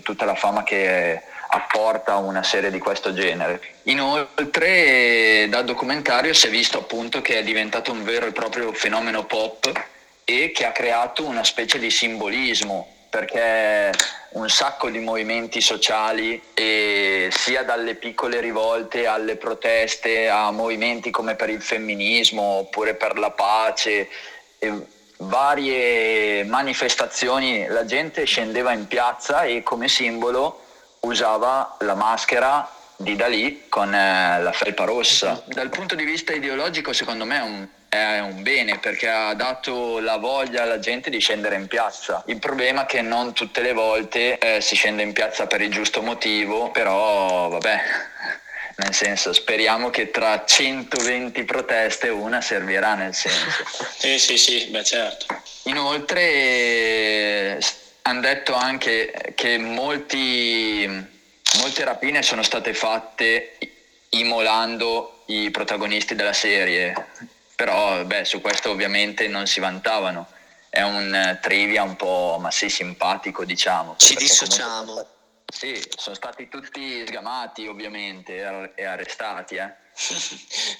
tutta 0.03 0.25
la 0.25 0.35
fama 0.35 0.63
che 0.63 1.21
apporta 1.49 2.17
una 2.17 2.43
serie 2.43 2.71
di 2.71 2.79
questo 2.79 3.13
genere. 3.13 3.61
Inoltre 3.83 5.47
dal 5.49 5.65
documentario 5.65 6.33
si 6.33 6.47
è 6.47 6.49
visto 6.49 6.79
appunto 6.79 7.21
che 7.21 7.39
è 7.39 7.43
diventato 7.43 7.91
un 7.91 8.03
vero 8.03 8.25
e 8.25 8.31
proprio 8.31 8.73
fenomeno 8.73 9.25
pop 9.25 9.71
e 10.23 10.51
che 10.53 10.65
ha 10.65 10.71
creato 10.71 11.25
una 11.25 11.43
specie 11.43 11.79
di 11.79 11.89
simbolismo 11.89 12.95
perché 13.09 13.91
un 14.31 14.49
sacco 14.49 14.89
di 14.89 14.99
movimenti 14.99 15.61
sociali 15.61 16.41
sia 16.53 17.63
dalle 17.63 17.95
piccole 17.95 18.41
rivolte 18.41 19.07
alle 19.07 19.37
proteste 19.37 20.27
a 20.27 20.51
movimenti 20.51 21.09
come 21.09 21.35
per 21.35 21.49
il 21.49 21.61
femminismo 21.61 22.41
oppure 22.41 22.95
per 22.95 23.17
la 23.17 23.31
pace 23.31 24.09
varie 25.19 26.43
manifestazioni 26.43 27.65
la 27.67 27.85
gente 27.85 28.25
scendeva 28.25 28.73
in 28.73 28.87
piazza 28.87 29.43
e 29.43 29.63
come 29.63 29.87
simbolo 29.87 30.65
usava 31.01 31.77
la 31.79 31.95
maschera 31.95 32.69
di 32.97 33.15
Dalì 33.15 33.65
con 33.69 33.93
eh, 33.93 34.41
la 34.41 34.51
felpa 34.51 34.83
rossa. 34.83 35.41
Dal 35.45 35.69
punto 35.69 35.95
di 35.95 36.03
vista 36.03 36.33
ideologico 36.33 36.93
secondo 36.93 37.25
me 37.25 37.37
è 37.37 37.41
un, 37.41 37.67
è 37.89 38.19
un 38.19 38.41
bene 38.41 38.79
perché 38.79 39.07
ha 39.07 39.33
dato 39.33 39.99
la 39.99 40.17
voglia 40.17 40.63
alla 40.63 40.79
gente 40.79 41.09
di 41.09 41.19
scendere 41.19 41.55
in 41.55 41.67
piazza. 41.67 42.23
Il 42.25 42.39
problema 42.39 42.83
è 42.83 42.85
che 42.85 43.01
non 43.01 43.33
tutte 43.33 43.61
le 43.61 43.73
volte 43.73 44.37
eh, 44.39 44.61
si 44.61 44.75
scende 44.75 45.03
in 45.03 45.13
piazza 45.13 45.45
per 45.47 45.61
il 45.61 45.69
giusto 45.69 46.01
motivo, 46.01 46.71
però 46.71 47.49
vabbè, 47.49 47.81
nel 48.77 48.93
senso 48.93 49.31
speriamo 49.31 49.89
che 49.91 50.09
tra 50.09 50.43
120 50.43 51.43
proteste 51.43 52.09
una 52.09 52.41
servirà 52.41 52.95
nel 52.95 53.13
senso. 53.13 53.63
sì, 53.95 54.17
sì, 54.17 54.37
sì, 54.37 54.65
beh 54.69 54.83
certo. 54.83 55.25
Inoltre 55.63 57.59
hanno 58.07 58.21
detto 58.21 58.53
anche 58.53 59.33
che 59.35 59.57
molti, 59.57 60.87
molte 61.59 61.83
rapine 61.83 62.23
sono 62.23 62.41
state 62.41 62.73
fatte 62.73 63.57
immolando 64.09 65.23
i 65.25 65.51
protagonisti 65.51 66.15
della 66.15 66.31
serie, 66.31 66.93
però 67.55 68.05
beh, 68.05 68.23
su 68.23 68.39
questo 68.39 68.69
ovviamente 68.69 69.27
non 69.27 69.45
si 69.45 69.59
vantavano. 69.59 70.27
È 70.69 70.81
un 70.81 71.37
trivia 71.41 71.83
un 71.83 71.97
po', 71.97 72.37
ma 72.39 72.49
sì, 72.49 72.69
simpatico 72.69 73.43
diciamo. 73.43 73.95
Ci 73.97 74.15
dissociamo. 74.15 74.85
Comunque, 74.85 75.07
sì, 75.45 75.83
sono 75.97 76.15
stati 76.15 76.47
tutti 76.47 77.05
sgamati 77.05 77.67
ovviamente 77.67 78.71
e 78.73 78.85
arrestati, 78.85 79.55
eh. 79.55 79.85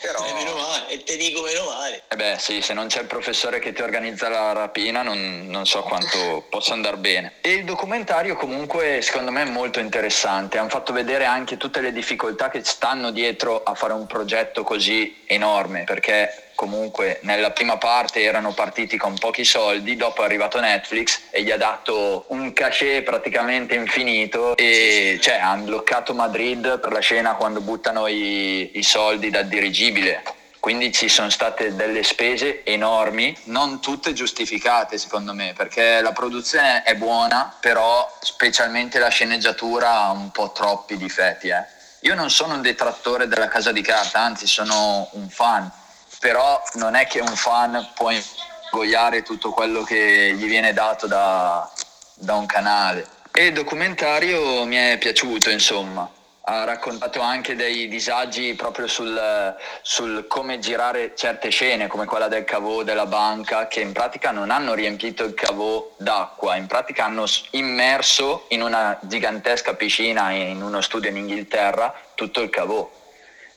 Però... 0.02 0.26
Eh, 0.26 0.34
meno 0.34 0.54
male, 0.54 0.88
e 0.90 1.04
te 1.04 1.18
dico 1.18 1.42
meno 1.42 1.66
male. 1.66 2.04
Eh 2.08 2.16
beh 2.16 2.38
sì, 2.38 2.62
se 2.62 2.74
non 2.74 2.88
c'è 2.88 3.02
il 3.02 3.08
professore 3.08 3.60
che 3.60 3.74
ti 3.74 3.82
organizza 3.82 4.30
la 4.30 4.52
rapina 4.52 5.02
non, 5.02 5.48
non 5.48 5.66
so 5.66 5.82
quanto 5.82 6.46
possa 6.50 6.74
andare 6.74 6.98
bene. 6.98 7.34
E 7.42 7.54
il 7.54 7.66
documentario 7.66 8.36
comunque 8.36 9.02
secondo 9.02 9.32
me 9.32 9.42
è 9.42 9.50
molto 9.50 9.80
interessante, 9.80 10.60
hanno 10.60 10.70
fatto 10.70 10.94
vedere 10.94 11.26
anche 11.26 11.58
tutte 11.58 11.82
le 11.82 11.92
difficoltà 11.92 12.50
che 12.50 12.64
stanno 12.64 13.12
dietro 13.12 13.64
a 13.64 13.74
fare 13.74 13.94
un 13.94 14.06
progetto 14.06 14.64
così 14.64 15.24
enorme, 15.26 15.84
perché 15.84 16.47
comunque 16.58 17.20
nella 17.22 17.52
prima 17.52 17.78
parte 17.78 18.24
erano 18.24 18.52
partiti 18.52 18.98
con 18.98 19.16
pochi 19.16 19.46
soldi, 19.46 19.96
dopo 19.96 20.24
è 20.24 20.26
arrivato 20.26 20.60
Netflix 20.60 21.22
e 21.30 21.44
gli 21.44 21.52
ha 21.52 21.58
dato 21.58 22.26
un 22.30 22.52
cachet 22.52 23.04
praticamente 23.04 23.76
infinito 23.76 24.58
e 24.58 25.20
cioè, 25.22 25.36
hanno 25.36 25.66
bloccato 25.66 26.16
Madrid 26.16 26.80
per 26.80 26.92
la 26.92 27.00
scena 27.00 27.36
quando 27.36 27.62
buttano 27.62 28.08
i, 28.08 28.72
i 28.74 28.82
soldi 28.82 29.30
dal 29.30 29.46
dirigibile. 29.46 30.24
Quindi 30.60 30.92
ci 30.92 31.08
sono 31.10 31.30
state 31.30 31.76
delle 31.76 32.02
spese 32.02 32.66
enormi, 32.66 33.38
non 33.44 33.80
tutte 33.80 34.14
giustificate 34.14 34.98
secondo 34.98 35.36
me, 35.36 35.54
perché 35.56 36.02
la 36.02 36.12
produzione 36.12 36.82
è 36.82 36.96
buona, 36.96 37.56
però 37.62 38.12
specialmente 38.20 38.98
la 38.98 39.10
sceneggiatura 39.10 39.92
ha 39.92 40.12
un 40.12 40.32
po' 40.32 40.52
troppi 40.52 40.98
difetti. 40.98 41.50
Eh. 41.50 41.64
Io 42.02 42.16
non 42.16 42.32
sono 42.32 42.56
un 42.56 42.62
detrattore 42.64 43.28
della 43.28 43.48
casa 43.48 43.72
di 43.72 43.84
carta, 43.84 44.22
anzi 44.22 44.48
sono 44.48 45.08
un 45.12 45.30
fan 45.30 45.72
però 46.20 46.62
non 46.74 46.96
è 46.96 47.06
che 47.08 47.20
un 47.20 47.36
fan 47.36 47.90
può 47.94 48.12
ingoiare 48.12 49.24
tutto 49.24 49.52
quello 49.52 49.84
che 49.84 50.34
gli 50.36 50.48
viene 50.48 50.74
dato 50.74 51.08
da, 51.08 51.70
da 52.16 52.36
un 52.36 52.46
canale. 52.46 53.08
E 53.32 53.48
il 53.48 53.54
documentario 53.54 54.66
mi 54.66 54.76
è 54.76 54.98
piaciuto, 54.98 55.50
insomma. 55.50 56.10
Ha 56.50 56.64
raccontato 56.64 57.20
anche 57.20 57.56
dei 57.56 57.90
disagi 57.90 58.54
proprio 58.56 58.88
sul, 58.88 59.56
sul, 59.82 60.28
come 60.28 60.60
girare 60.60 61.14
certe 61.14 61.50
scene, 61.50 61.88
come 61.88 62.06
quella 62.06 62.30
del 62.30 62.46
cavò 62.46 62.84
della 62.84 63.06
banca, 63.06 63.68
che 63.68 63.82
in 63.82 63.92
pratica 63.92 64.32
non 64.32 64.50
hanno 64.50 64.74
riempito 64.74 65.26
il 65.26 65.34
cavò 65.34 65.92
d'acqua, 65.98 66.56
in 66.56 66.66
pratica 66.68 67.04
hanno 67.04 67.26
immerso 67.52 68.46
in 68.50 68.62
una 68.62 68.98
gigantesca 69.02 69.74
piscina 69.74 70.32
in 70.32 70.64
uno 70.64 70.80
studio 70.80 71.10
in 71.10 71.18
Inghilterra 71.18 71.94
tutto 72.16 72.42
il 72.42 72.50
cavò 72.50 72.90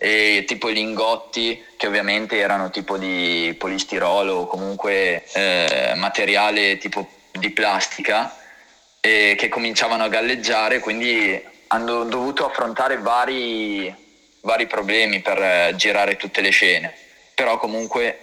e 0.03 0.45
tipo 0.47 0.71
i 0.71 0.73
lingotti 0.73 1.63
che 1.77 1.87
ovviamente 1.87 2.39
erano 2.39 2.71
tipo 2.71 2.97
di 2.97 3.55
polistirolo 3.59 4.33
o 4.33 4.47
comunque 4.47 5.25
eh, 5.35 5.93
materiale 5.95 6.79
tipo 6.79 7.07
di 7.33 7.51
plastica 7.51 8.35
e 8.99 9.35
che 9.37 9.51
cominciavano 9.51 10.05
a 10.05 10.09
galleggiare 10.09 10.79
quindi 10.79 11.39
hanno 11.67 12.05
dovuto 12.05 12.47
affrontare 12.47 12.97
vari, 12.97 13.95
vari 14.41 14.67
problemi 14.67 15.21
per 15.21 15.39
eh, 15.39 15.73
girare 15.77 16.17
tutte 16.17 16.41
le 16.41 16.49
scene 16.49 16.95
però 17.35 17.59
comunque 17.59 18.21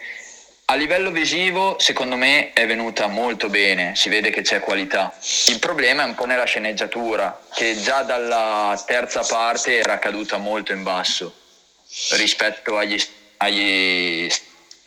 a 0.70 0.76
livello 0.76 1.12
visivo, 1.12 1.78
secondo 1.80 2.18
me, 2.18 2.52
è 2.52 2.68
venuta 2.68 3.08
molto 3.08 3.48
bene, 3.48 3.96
si 3.96 4.10
vede 4.10 4.32
che 4.32 4.42
c'è 4.42 4.60
qualità. 4.60 5.18
Il 5.48 5.60
problema 5.60 6.04
è 6.04 6.06
un 6.06 6.14
po' 6.14 6.26
nella 6.26 6.44
sceneggiatura, 6.44 7.40
che 7.54 7.80
già 7.80 8.02
dalla 8.02 8.84
terza 8.86 9.22
parte 9.22 9.78
era 9.78 9.98
caduta 9.98 10.36
molto 10.36 10.74
in 10.74 10.84
basso 10.84 11.46
rispetto 12.12 12.78
agli, 12.78 13.02
agli 13.38 14.30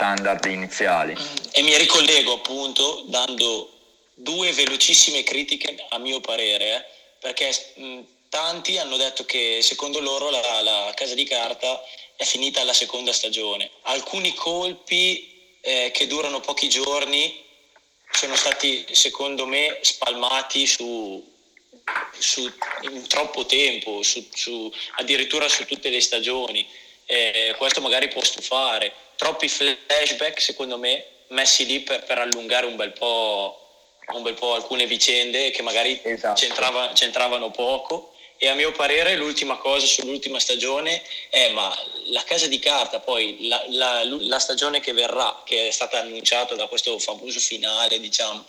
standard 0.00 0.44
iniziali. 0.46 1.16
E 1.52 1.62
mi 1.62 1.76
ricollego 1.76 2.34
appunto 2.34 3.04
dando 3.06 3.70
due 4.14 4.52
velocissime 4.52 5.22
critiche 5.22 5.86
a 5.88 5.98
mio 5.98 6.20
parere, 6.20 6.76
eh, 6.76 6.84
perché 7.20 7.72
mh, 7.76 8.00
tanti 8.28 8.78
hanno 8.78 8.96
detto 8.96 9.24
che 9.24 9.60
secondo 9.62 10.00
loro 10.00 10.30
la, 10.30 10.62
la, 10.62 10.92
Casa 10.94 11.14
di 11.14 11.24
Carta 11.24 11.82
è 12.16 12.24
finita 12.24 12.60
alla 12.60 12.74
seconda 12.74 13.12
stagione. 13.12 13.70
Alcuni 13.82 14.34
colpi 14.34 15.56
eh, 15.60 15.90
che 15.92 16.06
durano 16.06 16.40
pochi 16.40 16.68
giorni 16.68 17.44
sono 18.12 18.36
stati 18.36 18.86
secondo 18.92 19.46
me 19.46 19.78
spalmati 19.82 20.66
su, 20.66 21.22
su 22.18 22.50
in 22.82 23.06
troppo 23.06 23.46
tempo, 23.46 24.02
su, 24.02 24.26
su, 24.32 24.72
addirittura 24.96 25.48
su 25.48 25.64
tutte 25.64 25.90
le 25.90 26.00
stagioni 26.00 26.66
eh, 27.10 27.54
questo 27.58 27.80
magari 27.80 28.08
può 28.08 28.22
stufare. 28.22 28.92
Troppi 29.16 29.48
flashback, 29.48 30.40
secondo 30.40 30.78
me, 30.78 31.04
messi 31.28 31.66
lì 31.66 31.80
per, 31.80 32.04
per 32.04 32.18
allungare 32.18 32.66
un 32.66 32.76
bel, 32.76 32.92
un 33.00 34.22
bel, 34.22 34.34
po', 34.34 34.54
alcune 34.54 34.86
vicende 34.86 35.50
che 35.50 35.62
magari 35.62 36.00
esatto. 36.02 36.40
c'entrava, 36.40 36.92
c'entravano 36.94 37.50
poco. 37.50 38.14
E 38.38 38.48
a 38.48 38.54
mio 38.54 38.72
parere 38.72 39.16
l'ultima 39.16 39.58
cosa 39.58 39.84
sull'ultima 39.84 40.40
stagione 40.40 41.02
è 41.28 41.50
ma 41.50 41.76
la 42.06 42.22
casa 42.22 42.46
di 42.46 42.58
carta, 42.58 42.98
poi 42.98 43.46
la, 43.46 43.62
la, 43.68 44.02
la 44.04 44.38
stagione 44.38 44.80
che 44.80 44.94
verrà, 44.94 45.42
che 45.44 45.68
è 45.68 45.70
stata 45.70 45.98
annunciata 45.98 46.54
da 46.54 46.66
questo 46.66 46.98
famoso 46.98 47.38
finale, 47.38 48.00
diciamo, 48.00 48.42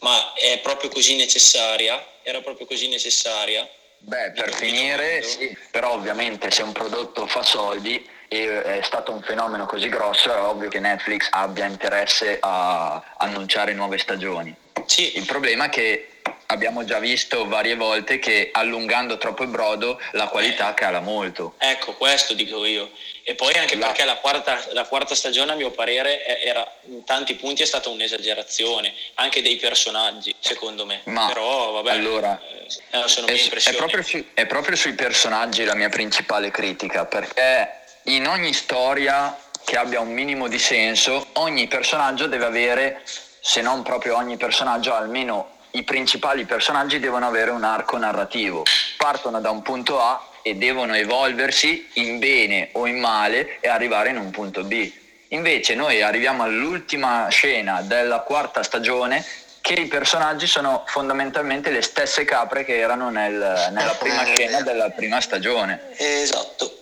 ma 0.00 0.32
è 0.32 0.58
proprio 0.58 0.90
così 0.90 1.14
necessaria? 1.14 2.04
Era 2.22 2.40
proprio 2.40 2.66
così 2.66 2.88
necessaria? 2.88 3.68
Beh, 4.00 4.30
per 4.30 4.54
finire 4.54 5.22
sì, 5.22 5.56
però 5.70 5.92
ovviamente 5.92 6.50
se 6.50 6.62
un 6.62 6.72
prodotto 6.72 7.26
fa 7.26 7.42
soldi 7.42 8.08
e 8.28 8.62
è 8.62 8.80
stato 8.82 9.12
un 9.12 9.22
fenomeno 9.22 9.66
così 9.66 9.88
grosso 9.88 10.32
è 10.32 10.40
ovvio 10.40 10.68
che 10.68 10.80
Netflix 10.80 11.28
abbia 11.30 11.66
interesse 11.66 12.38
a 12.40 13.02
annunciare 13.16 13.72
nuove 13.72 13.98
stagioni. 13.98 14.54
Sì. 14.86 15.16
Il 15.16 15.26
problema 15.26 15.66
è 15.66 15.68
che 15.68 16.17
abbiamo 16.50 16.84
già 16.84 16.98
visto 16.98 17.46
varie 17.46 17.76
volte 17.76 18.18
che 18.18 18.48
allungando 18.52 19.18
troppo 19.18 19.42
il 19.42 19.50
brodo 19.50 20.00
la 20.12 20.28
qualità 20.28 20.72
cala 20.72 21.00
molto. 21.00 21.54
Ecco, 21.58 21.94
questo 21.94 22.32
dico 22.34 22.64
io. 22.64 22.90
E 23.22 23.34
poi 23.34 23.52
anche 23.54 23.76
la... 23.76 23.86
perché 23.86 24.04
la 24.04 24.16
quarta, 24.16 24.58
la 24.72 24.86
quarta, 24.86 25.14
stagione, 25.14 25.52
a 25.52 25.54
mio 25.56 25.70
parere, 25.70 26.24
era, 26.42 26.66
in 26.86 27.04
tanti 27.04 27.34
punti 27.34 27.62
è 27.62 27.66
stata 27.66 27.90
un'esagerazione, 27.90 28.94
anche 29.14 29.42
dei 29.42 29.56
personaggi, 29.56 30.34
secondo 30.38 30.86
me. 30.86 31.02
Ma 31.04 31.26
Però, 31.26 31.72
vabbè, 31.72 31.90
allora, 31.90 32.40
eh, 32.40 33.08
sono 33.08 33.26
è, 33.26 33.34
è, 33.34 33.74
proprio 33.74 34.02
su, 34.02 34.24
è 34.32 34.46
proprio 34.46 34.74
sui 34.74 34.94
personaggi 34.94 35.64
la 35.64 35.74
mia 35.74 35.90
principale 35.90 36.50
critica, 36.50 37.04
perché 37.04 37.82
in 38.04 38.26
ogni 38.26 38.54
storia 38.54 39.38
che 39.66 39.76
abbia 39.76 40.00
un 40.00 40.14
minimo 40.14 40.48
di 40.48 40.58
senso, 40.58 41.26
ogni 41.34 41.68
personaggio 41.68 42.26
deve 42.26 42.46
avere, 42.46 43.02
se 43.40 43.60
non 43.60 43.82
proprio 43.82 44.16
ogni 44.16 44.38
personaggio, 44.38 44.94
almeno 44.94 45.56
i 45.78 45.84
principali 45.84 46.44
personaggi 46.44 46.98
devono 46.98 47.26
avere 47.26 47.52
un 47.52 47.62
arco 47.62 47.96
narrativo. 47.96 48.64
Partono 48.96 49.40
da 49.40 49.50
un 49.50 49.62
punto 49.62 50.00
A 50.00 50.28
e 50.42 50.56
devono 50.56 50.94
evolversi 50.94 51.88
in 51.94 52.18
bene 52.18 52.70
o 52.72 52.86
in 52.86 52.98
male 52.98 53.58
e 53.60 53.68
arrivare 53.68 54.10
in 54.10 54.16
un 54.16 54.30
punto 54.30 54.64
B. 54.64 54.90
Invece 55.28 55.74
noi 55.74 56.02
arriviamo 56.02 56.42
all'ultima 56.42 57.28
scena 57.28 57.82
della 57.82 58.20
quarta 58.20 58.62
stagione 58.62 59.24
che 59.60 59.74
i 59.74 59.86
personaggi 59.86 60.46
sono 60.46 60.82
fondamentalmente 60.86 61.70
le 61.70 61.82
stesse 61.82 62.24
capre 62.24 62.64
che 62.64 62.78
erano 62.78 63.10
nel, 63.10 63.68
nella 63.70 63.94
prima 63.98 64.24
scena 64.24 64.62
della 64.62 64.90
prima 64.90 65.20
stagione. 65.20 65.90
Esatto. 65.96 66.80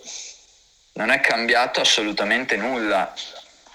Non 0.93 1.11
è 1.11 1.19
cambiato 1.19 1.81
assolutamente 1.81 2.55
nulla 2.55 3.13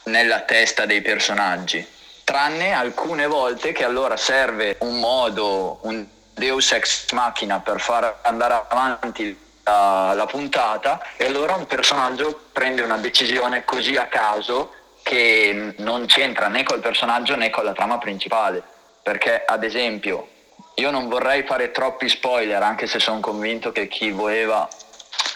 nella 0.04 0.40
testa 0.40 0.86
dei 0.86 1.02
personaggi, 1.02 1.86
tranne 2.32 2.72
alcune 2.72 3.26
volte 3.26 3.72
che 3.72 3.84
allora 3.84 4.16
serve 4.16 4.78
un 4.80 4.98
modo, 4.98 5.80
un 5.82 6.06
deus 6.32 6.72
ex 6.72 7.10
machina 7.10 7.60
per 7.60 7.78
far 7.78 8.20
andare 8.22 8.64
avanti 8.70 9.38
la, 9.64 10.14
la 10.14 10.24
puntata 10.24 11.02
e 11.18 11.26
allora 11.26 11.56
un 11.56 11.66
personaggio 11.66 12.48
prende 12.50 12.80
una 12.80 12.96
decisione 12.96 13.66
così 13.66 13.96
a 13.96 14.06
caso 14.06 14.72
che 15.02 15.74
non 15.76 16.06
c'entra 16.06 16.48
né 16.48 16.62
col 16.62 16.80
personaggio 16.80 17.36
né 17.36 17.50
con 17.50 17.64
la 17.64 17.74
trama 17.74 17.98
principale. 17.98 18.62
Perché 19.02 19.42
ad 19.44 19.62
esempio 19.62 20.28
io 20.76 20.90
non 20.90 21.10
vorrei 21.10 21.42
fare 21.42 21.70
troppi 21.70 22.08
spoiler 22.08 22.62
anche 22.62 22.86
se 22.86 22.98
sono 22.98 23.20
convinto 23.20 23.72
che 23.72 23.88
chi 23.88 24.10
voleva 24.10 24.66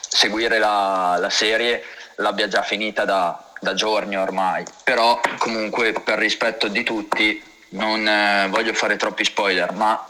seguire 0.09 0.59
la, 0.59 1.19
la 1.21 1.29
serie 1.29 1.85
l'abbia 2.17 2.49
già 2.49 2.63
finita 2.63 3.05
da, 3.05 3.46
da, 3.61 3.75
giorni 3.75 4.17
ormai. 4.17 4.65
Però 4.85 5.21
comunque 5.39 5.93
per 5.93 6.19
rispetto 6.19 6.69
di 6.69 6.83
tutti 6.83 7.43
non 7.71 8.07
eh, 8.07 8.47
voglio 8.49 8.73
fare 8.73 8.97
troppi 8.97 9.25
spoiler, 9.25 9.73
ma 9.73 10.05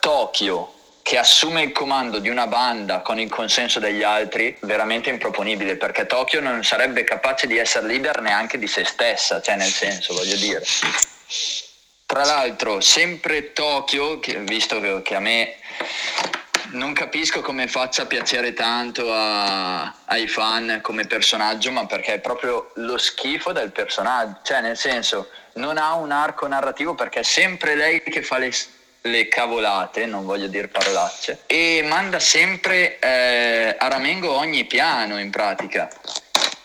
Tokyo 0.00 0.72
che 1.06 1.18
assume 1.18 1.62
il 1.62 1.70
comando 1.70 2.18
di 2.18 2.28
una 2.28 2.48
banda 2.48 2.98
con 2.98 3.20
il 3.20 3.30
consenso 3.30 3.78
degli 3.78 4.02
altri, 4.02 4.56
veramente 4.62 5.08
improponibile, 5.08 5.76
perché 5.76 6.04
Tokyo 6.04 6.40
non 6.40 6.64
sarebbe 6.64 7.04
capace 7.04 7.46
di 7.46 7.56
essere 7.58 7.86
leader 7.86 8.20
neanche 8.20 8.58
di 8.58 8.66
se 8.66 8.84
stessa, 8.84 9.40
cioè 9.40 9.54
nel 9.54 9.70
senso, 9.70 10.14
voglio 10.14 10.34
dire. 10.34 10.64
Tra 12.06 12.24
l'altro, 12.24 12.80
sempre 12.80 13.52
Tokyo, 13.52 14.18
che, 14.18 14.40
visto 14.40 14.80
che, 14.80 15.02
che 15.02 15.14
a 15.14 15.20
me 15.20 15.54
non 16.76 16.92
capisco 16.92 17.40
come 17.40 17.66
faccia 17.66 18.06
piacere 18.06 18.52
tanto 18.52 19.12
a, 19.12 19.92
ai 20.04 20.28
fan 20.28 20.80
come 20.82 21.06
personaggio, 21.06 21.72
ma 21.72 21.86
perché 21.86 22.14
è 22.14 22.20
proprio 22.20 22.70
lo 22.74 22.98
schifo 22.98 23.52
del 23.52 23.72
personaggio, 23.72 24.40
cioè 24.42 24.60
nel 24.60 24.76
senso 24.76 25.30
non 25.54 25.78
ha 25.78 25.94
un 25.94 26.10
arco 26.12 26.46
narrativo 26.46 26.94
perché 26.94 27.20
è 27.20 27.24
sempre 27.24 27.74
lei 27.74 28.02
che 28.02 28.22
fa 28.22 28.38
le, 28.38 28.52
le 29.02 29.28
cavolate, 29.28 30.06
non 30.06 30.24
voglio 30.24 30.48
dire 30.48 30.68
parolacce, 30.68 31.42
e 31.46 31.82
manda 31.86 32.18
sempre 32.18 32.98
eh, 32.98 33.74
a 33.78 33.88
Ramengo 33.88 34.32
ogni 34.32 34.64
piano 34.66 35.18
in 35.18 35.30
pratica, 35.30 35.88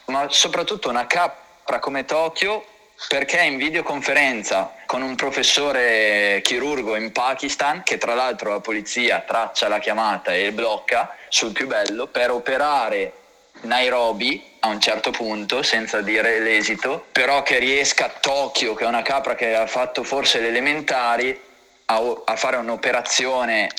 ma 0.06 0.27
soprattutto 0.30 0.89
una 0.89 1.08
capra 1.08 1.80
come 1.80 2.03
Tokyo 2.06 2.65
perché 3.08 3.41
in 3.41 3.58
videoconferenza 3.58 4.75
con 4.91 5.03
un 5.03 5.15
professore 5.15 6.41
chirurgo 6.43 6.98
in 6.98 7.13
Pakistan, 7.13 7.81
che 7.81 7.98
tra 7.98 8.13
l'altro 8.13 8.50
la 8.50 8.60
polizia 8.60 9.24
traccia 9.25 9.69
la 9.69 9.79
chiamata 9.79 10.33
e 10.33 10.51
blocca 10.51 11.15
sul 11.29 11.53
più 11.53 11.65
bello, 11.65 12.07
per 12.07 12.29
operare 12.29 13.13
Nairobi 13.62 14.43
a 14.60 14.67
un 14.67 14.81
certo 14.81 15.12
punto, 15.12 15.63
senza 15.63 16.01
dire 16.01 16.39
l'esito, 16.39 17.05
però 17.10 17.41
che 17.41 17.57
riesca 17.57 18.12
Tokyo, 18.19 18.74
che 18.74 18.83
è 18.83 18.88
una 18.88 19.01
capra 19.01 19.33
che 19.33 19.55
ha 19.55 19.65
fatto 19.65 20.03
forse 20.03 20.41
le 20.41 20.50
elementari, 20.50 21.39
a, 21.86 22.21
a 22.25 22.36
fare 22.36 22.57
un'operazione 22.57 23.69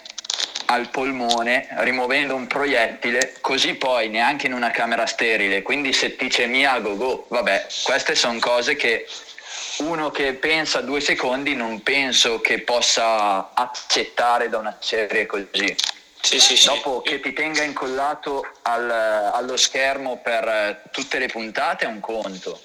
al 0.68 0.88
polmone 0.88 1.68
rimuovendo 1.80 2.34
un 2.34 2.46
proiettile, 2.46 3.34
così 3.42 3.74
poi 3.74 4.08
neanche 4.08 4.46
in 4.46 4.54
una 4.54 4.70
camera 4.70 5.04
sterile, 5.04 5.60
quindi 5.60 5.92
setticemia 5.92 6.72
a 6.72 6.80
go 6.80 6.96
go. 6.96 7.26
Vabbè, 7.28 7.66
queste 7.84 8.14
sono 8.14 8.38
cose 8.38 8.76
che 8.76 9.06
uno 9.82 10.10
che 10.10 10.34
pensa 10.34 10.80
due 10.80 11.00
secondi 11.00 11.54
non 11.54 11.82
penso 11.82 12.40
che 12.40 12.60
possa 12.60 13.52
accettare 13.54 14.48
da 14.48 14.58
una 14.58 14.76
serie 14.80 15.26
così. 15.26 15.76
Sì, 16.20 16.38
sì, 16.38 16.56
sì. 16.56 16.66
Dopo 16.66 17.02
che 17.02 17.20
ti 17.20 17.32
tenga 17.32 17.62
incollato 17.64 18.46
al, 18.62 18.88
allo 18.88 19.56
schermo 19.56 20.20
per 20.22 20.82
tutte 20.92 21.18
le 21.18 21.26
puntate 21.26 21.84
è 21.84 21.88
un 21.88 21.98
conto, 21.98 22.60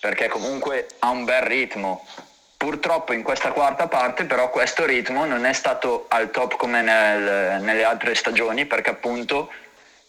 perché 0.00 0.28
comunque 0.28 0.86
ha 1.00 1.10
un 1.10 1.24
bel 1.24 1.42
ritmo. 1.42 2.06
Purtroppo 2.56 3.12
in 3.12 3.22
questa 3.22 3.52
quarta 3.52 3.88
parte 3.88 4.24
però 4.24 4.48
questo 4.48 4.86
ritmo 4.86 5.24
non 5.26 5.44
è 5.44 5.52
stato 5.52 6.06
al 6.08 6.30
top 6.30 6.56
come 6.56 6.80
nel, 6.80 7.60
nelle 7.60 7.84
altre 7.84 8.14
stagioni 8.14 8.66
perché 8.66 8.90
appunto 8.90 9.50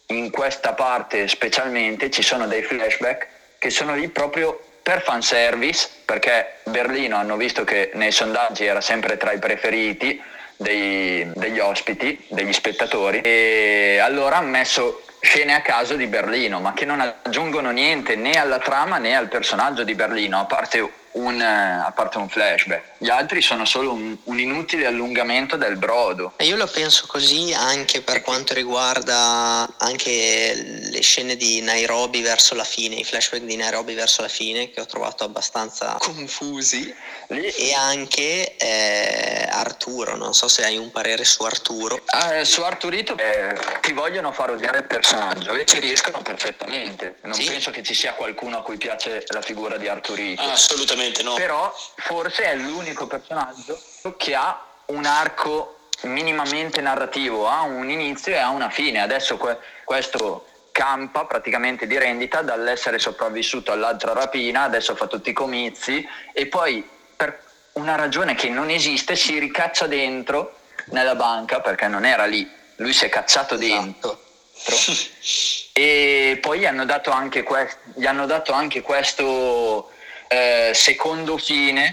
in 0.06 0.30
questa 0.30 0.72
parte 0.72 1.26
specialmente 1.26 2.10
ci 2.10 2.22
sono 2.22 2.46
dei 2.46 2.62
flashback 2.62 3.26
che 3.58 3.70
sono 3.70 3.94
lì 3.96 4.08
proprio 4.08 4.63
per 4.84 5.00
fanservice 5.00 5.88
perché 6.04 6.56
Berlino 6.64 7.16
hanno 7.16 7.38
visto 7.38 7.64
che 7.64 7.90
nei 7.94 8.12
sondaggi 8.12 8.66
era 8.66 8.82
sempre 8.82 9.16
tra 9.16 9.32
i 9.32 9.38
preferiti 9.38 10.22
dei, 10.56 11.26
degli 11.34 11.58
ospiti, 11.58 12.22
degli 12.28 12.52
spettatori 12.52 13.20
e 13.22 13.98
allora 13.98 14.36
hanno 14.36 14.50
messo 14.50 15.02
scene 15.20 15.54
a 15.54 15.62
caso 15.62 15.96
di 15.96 16.06
Berlino 16.06 16.60
ma 16.60 16.74
che 16.74 16.84
non 16.84 17.00
aggiungono 17.00 17.70
niente 17.70 18.14
né 18.14 18.32
alla 18.32 18.58
trama 18.58 18.98
né 18.98 19.16
al 19.16 19.28
personaggio 19.28 19.84
di 19.84 19.94
Berlino 19.94 20.38
a 20.38 20.44
parte 20.44 20.92
un, 21.14 21.40
eh, 21.40 21.84
a 21.84 21.92
parte 21.92 22.18
un 22.18 22.28
flashback. 22.28 22.92
Gli 22.98 23.08
altri 23.08 23.42
sono 23.42 23.64
solo 23.64 23.92
un, 23.92 24.16
un, 24.24 24.38
inutile 24.38 24.86
allungamento 24.86 25.56
del 25.56 25.76
brodo. 25.76 26.32
E 26.36 26.44
io 26.44 26.56
lo 26.56 26.66
penso 26.66 27.06
così 27.06 27.52
anche 27.52 28.00
per 28.02 28.22
quanto 28.22 28.54
riguarda 28.54 29.68
anche 29.78 30.80
le 30.90 31.00
scene 31.00 31.36
di 31.36 31.60
Nairobi 31.60 32.22
verso 32.22 32.54
la 32.54 32.64
fine, 32.64 32.96
i 32.96 33.04
flashback 33.04 33.44
di 33.44 33.56
Nairobi 33.56 33.94
verso 33.94 34.22
la 34.22 34.28
fine 34.28 34.70
che 34.70 34.80
ho 34.80 34.86
trovato 34.86 35.24
abbastanza 35.24 35.96
confusi. 35.98 36.94
Lì. 37.28 37.48
E 37.48 37.72
anche 37.72 38.56
eh, 38.56 39.48
Arturo, 39.50 40.16
non 40.16 40.34
so 40.34 40.48
se 40.48 40.64
hai 40.64 40.76
un 40.76 40.90
parere 40.90 41.24
su 41.24 41.42
Arturo. 41.42 42.00
Ah, 42.06 42.44
su 42.44 42.62
Arturito 42.62 43.16
eh, 43.16 43.56
ti 43.80 43.92
vogliono 43.92 44.32
far 44.32 44.50
odiare 44.50 44.78
il 44.78 44.84
personaggio 44.84 45.54
e 45.54 45.64
ci 45.64 45.78
riescono 45.78 46.20
perfettamente. 46.22 47.16
Non 47.22 47.34
sì? 47.34 47.46
penso 47.46 47.70
che 47.70 47.82
ci 47.82 47.94
sia 47.94 48.12
qualcuno 48.12 48.58
a 48.58 48.62
cui 48.62 48.76
piace 48.76 49.24
la 49.28 49.40
figura 49.40 49.76
di 49.78 49.88
Arturito. 49.88 50.42
Ah, 50.42 50.52
assolutamente 50.52 51.03
assolutamente 51.04 51.22
no. 51.22 51.34
Però 51.34 51.74
forse 51.96 52.44
è 52.44 52.56
l'unico 52.56 53.06
personaggio 53.06 53.80
che 54.16 54.34
ha 54.34 54.64
un 54.86 55.04
arco 55.04 55.78
minimamente 56.02 56.80
narrativo, 56.80 57.48
ha 57.48 57.62
un 57.62 57.90
inizio 57.90 58.32
e 58.32 58.38
ha 58.38 58.48
una 58.50 58.70
fine. 58.70 59.00
Adesso 59.00 59.36
que- 59.36 59.58
questo 59.84 60.46
campa 60.72 61.24
praticamente 61.24 61.86
di 61.86 61.96
rendita 61.98 62.42
dall'essere 62.42 62.98
sopravvissuto 62.98 63.72
all'altra 63.72 64.12
rapina, 64.12 64.62
adesso 64.62 64.96
fa 64.96 65.06
tutti 65.06 65.30
i 65.30 65.32
comizi 65.32 66.06
e 66.32 66.46
poi 66.46 66.86
per 67.16 67.42
una 67.74 67.94
ragione 67.94 68.34
che 68.34 68.48
non 68.48 68.70
esiste 68.70 69.14
si 69.14 69.38
ricaccia 69.38 69.86
dentro 69.86 70.56
nella 70.86 71.14
banca 71.14 71.60
perché 71.60 71.86
non 71.86 72.04
era 72.04 72.24
lì, 72.24 72.48
lui 72.76 72.92
si 72.92 73.04
è 73.04 73.08
cacciato 73.08 73.54
esatto. 73.54 73.82
dentro. 73.82 74.22
e 75.72 76.38
poi 76.40 76.58
gli 76.60 76.66
hanno 76.66 76.84
dato 76.84 77.10
anche, 77.10 77.42
que- 77.42 77.76
gli 77.94 78.06
hanno 78.06 78.26
dato 78.26 78.52
anche 78.52 78.82
questo 78.82 79.90
eh, 80.28 80.72
secondo 80.74 81.38
fine, 81.38 81.92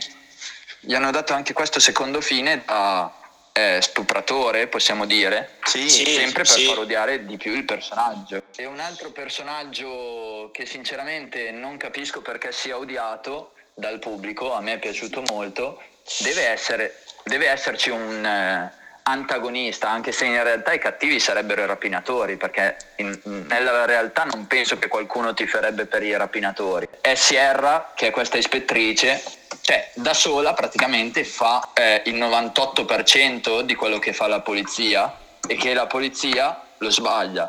gli 0.79 0.93
hanno 0.93 1.11
dato 1.11 1.33
anche 1.33 1.53
questo 1.53 1.79
secondo 1.79 2.21
fine 2.21 2.63
da 2.65 3.13
eh, 3.53 3.79
stupratore, 3.81 4.67
possiamo 4.67 5.05
dire, 5.05 5.57
sì, 5.63 5.89
sempre 5.89 6.43
per 6.43 6.47
sì. 6.47 6.65
parodiare 6.65 7.25
di 7.25 7.37
più 7.37 7.53
il 7.53 7.65
personaggio. 7.65 8.43
E 8.55 8.65
un 8.65 8.79
altro 8.79 9.11
personaggio 9.11 10.49
che 10.53 10.65
sinceramente 10.65 11.51
non 11.51 11.77
capisco 11.77 12.21
perché 12.21 12.51
sia 12.51 12.77
odiato 12.77 13.53
dal 13.73 13.99
pubblico, 13.99 14.53
a 14.53 14.61
me 14.61 14.73
è 14.73 14.79
piaciuto 14.79 15.23
molto, 15.27 15.81
deve, 16.19 16.47
essere, 16.47 17.03
deve 17.23 17.47
esserci 17.47 17.89
un... 17.89 18.25
Eh, 18.25 18.79
antagonista, 19.03 19.89
anche 19.89 20.11
se 20.11 20.25
in 20.25 20.41
realtà 20.41 20.73
i 20.73 20.79
cattivi 20.79 21.19
sarebbero 21.19 21.63
i 21.63 21.65
rapinatori, 21.65 22.37
perché 22.37 22.77
in, 22.97 23.17
nella 23.23 23.85
realtà 23.85 24.23
non 24.23 24.47
penso 24.47 24.77
che 24.77 24.87
qualcuno 24.87 25.33
ti 25.33 25.47
farebbe 25.47 25.85
per 25.85 26.03
i 26.03 26.15
rapinatori. 26.15 26.87
È 27.01 27.15
Sierra, 27.15 27.91
che 27.95 28.07
è 28.07 28.11
questa 28.11 28.37
ispettrice, 28.37 29.21
cioè 29.61 29.91
da 29.95 30.13
sola 30.13 30.53
praticamente 30.53 31.23
fa 31.23 31.69
eh, 31.73 32.01
il 32.05 32.15
98% 32.15 33.61
di 33.61 33.75
quello 33.75 33.99
che 33.99 34.13
fa 34.13 34.27
la 34.27 34.41
polizia 34.41 35.15
e 35.47 35.55
che 35.55 35.73
la 35.73 35.87
polizia 35.87 36.61
lo 36.77 36.89
sbaglia. 36.89 37.47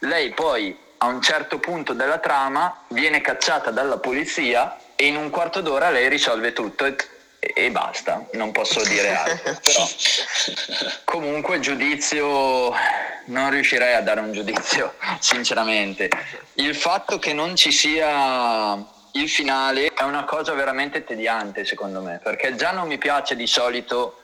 Lei 0.00 0.30
poi 0.30 0.76
a 0.98 1.06
un 1.06 1.20
certo 1.20 1.58
punto 1.58 1.92
della 1.92 2.18
trama 2.18 2.84
viene 2.88 3.20
cacciata 3.20 3.70
dalla 3.70 3.98
polizia 3.98 4.76
e 4.94 5.06
in 5.06 5.16
un 5.16 5.30
quarto 5.30 5.60
d'ora 5.60 5.90
lei 5.90 6.08
risolve 6.08 6.52
tutto 6.52 6.84
e 6.86 6.96
e 7.54 7.70
basta, 7.70 8.26
non 8.32 8.52
posso 8.52 8.82
dire 8.82 9.14
altro. 9.14 9.56
Però 9.62 9.88
comunque 11.04 11.60
giudizio 11.60 12.72
non 13.26 13.50
riuscirei 13.50 13.94
a 13.94 14.02
dare 14.02 14.20
un 14.20 14.32
giudizio, 14.32 14.94
sinceramente. 15.20 16.10
Il 16.54 16.74
fatto 16.74 17.18
che 17.18 17.32
non 17.32 17.56
ci 17.56 17.70
sia 17.70 18.74
il 19.12 19.30
finale 19.30 19.92
è 19.94 20.02
una 20.02 20.24
cosa 20.24 20.52
veramente 20.52 21.04
tediante, 21.04 21.64
secondo 21.64 22.02
me, 22.02 22.20
perché 22.22 22.56
già 22.56 22.72
non 22.72 22.88
mi 22.88 22.98
piace 22.98 23.36
di 23.36 23.46
solito 23.46 24.18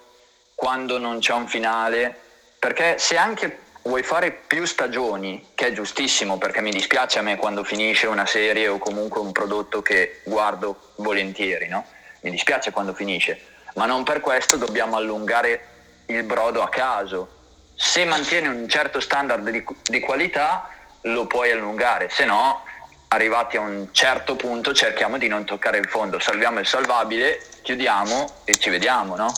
quando 0.57 0.99
non 0.99 1.21
c'è 1.21 1.33
un 1.33 1.47
finale, 1.47 2.15
perché 2.59 2.99
se 2.99 3.17
anche 3.17 3.61
vuoi 3.83 4.03
fare 4.03 4.33
più 4.33 4.67
stagioni, 4.67 5.53
che 5.55 5.69
è 5.69 5.73
giustissimo 5.73 6.37
perché 6.37 6.61
mi 6.61 6.71
dispiace 6.71 7.19
a 7.19 7.23
me 7.23 7.37
quando 7.37 7.65
finisce 7.65 8.07
una 8.09 8.27
serie 8.27 8.69
o 8.69 8.79
comunque 8.79 9.21
un 9.21 9.33
prodotto 9.33 9.81
che 9.81 10.21
guardo 10.25 10.93
volentieri, 10.97 11.69
no? 11.69 11.87
Mi 12.21 12.31
dispiace 12.31 12.71
quando 12.71 12.95
finisce, 12.95 13.41
ma 13.75 13.87
non 13.87 14.05
per 14.05 14.21
questo 14.21 14.57
dobbiamo 14.57 14.97
allungare 14.97 15.67
il 16.07 16.23
brodo 16.25 16.63
a 16.63 16.69
caso. 16.69 17.39
Se 17.75 18.05
mantieni 18.05 18.49
un 18.49 18.69
certo 18.69 19.01
standard 19.01 19.49
di, 19.49 19.65
di 19.85 20.01
qualità 20.01 20.69
lo 21.03 21.27
puoi 21.27 21.51
allungare, 21.51 22.11
se 22.11 22.25
no 22.25 22.63
arrivati 23.09 23.57
a 23.57 23.61
un 23.61 23.89
certo 23.93 24.37
punto 24.37 24.73
cerchiamo 24.73 25.19
di 25.19 25.27
non 25.27 25.45
toccare 25.45 25.79
il 25.79 25.89
fondo, 25.89 26.19
salviamo 26.21 26.61
il 26.61 26.67
salvabile, 26.67 27.41
chiudiamo 27.63 28.43
e 28.45 28.55
ci 28.55 28.71
vediamo, 28.71 29.17
no? 29.17 29.33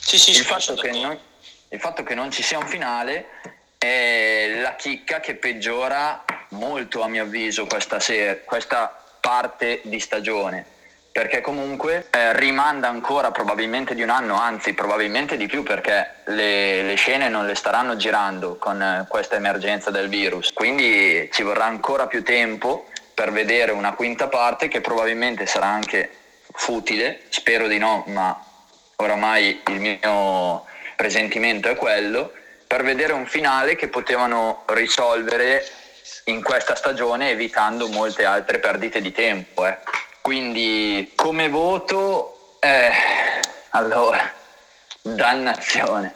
Sì, 0.00 0.18
sì, 0.18 0.30
il, 0.32 0.44
fatto 0.44 0.74
non, 0.90 1.18
il 1.68 1.80
fatto 1.80 2.02
che 2.02 2.14
non 2.14 2.30
ci 2.30 2.42
sia 2.42 2.58
un 2.58 2.66
finale 2.66 3.26
è 3.78 4.58
la 4.60 4.74
chicca 4.74 5.20
che 5.20 5.34
peggiora 5.34 6.24
molto 6.50 7.02
a 7.02 7.08
mio 7.08 7.22
avviso 7.22 7.66
questa, 7.66 8.00
ser- 8.00 8.44
questa 8.44 9.02
parte 9.20 9.80
di 9.84 9.98
stagione 9.98 10.72
perché 11.14 11.40
comunque 11.40 12.08
eh, 12.10 12.36
rimanda 12.36 12.88
ancora 12.88 13.30
probabilmente 13.30 13.94
di 13.94 14.02
un 14.02 14.10
anno, 14.10 14.36
anzi 14.36 14.74
probabilmente 14.74 15.36
di 15.36 15.46
più 15.46 15.62
perché 15.62 16.14
le, 16.24 16.82
le 16.82 16.94
scene 16.96 17.28
non 17.28 17.46
le 17.46 17.54
staranno 17.54 17.94
girando 17.94 18.56
con 18.56 18.82
eh, 18.82 19.06
questa 19.08 19.36
emergenza 19.36 19.92
del 19.92 20.08
virus, 20.08 20.52
quindi 20.52 21.30
ci 21.32 21.44
vorrà 21.44 21.66
ancora 21.66 22.08
più 22.08 22.24
tempo 22.24 22.88
per 23.14 23.30
vedere 23.30 23.70
una 23.70 23.92
quinta 23.92 24.26
parte 24.26 24.66
che 24.66 24.80
probabilmente 24.80 25.46
sarà 25.46 25.66
anche 25.66 26.10
futile, 26.50 27.20
spero 27.28 27.68
di 27.68 27.78
no, 27.78 28.02
ma 28.08 28.36
oramai 28.96 29.62
il 29.68 29.80
mio 29.80 30.64
presentimento 30.96 31.68
è 31.68 31.76
quello, 31.76 32.32
per 32.66 32.82
vedere 32.82 33.12
un 33.12 33.26
finale 33.26 33.76
che 33.76 33.86
potevano 33.86 34.64
risolvere 34.66 35.64
in 36.24 36.42
questa 36.42 36.74
stagione 36.74 37.30
evitando 37.30 37.86
molte 37.86 38.24
altre 38.24 38.58
perdite 38.58 39.00
di 39.00 39.12
tempo. 39.12 39.64
Eh. 39.64 39.78
Quindi 40.26 41.12
come 41.14 41.50
voto, 41.50 42.54
eh, 42.58 42.90
allora, 43.72 44.20
dannazione. 45.02 46.14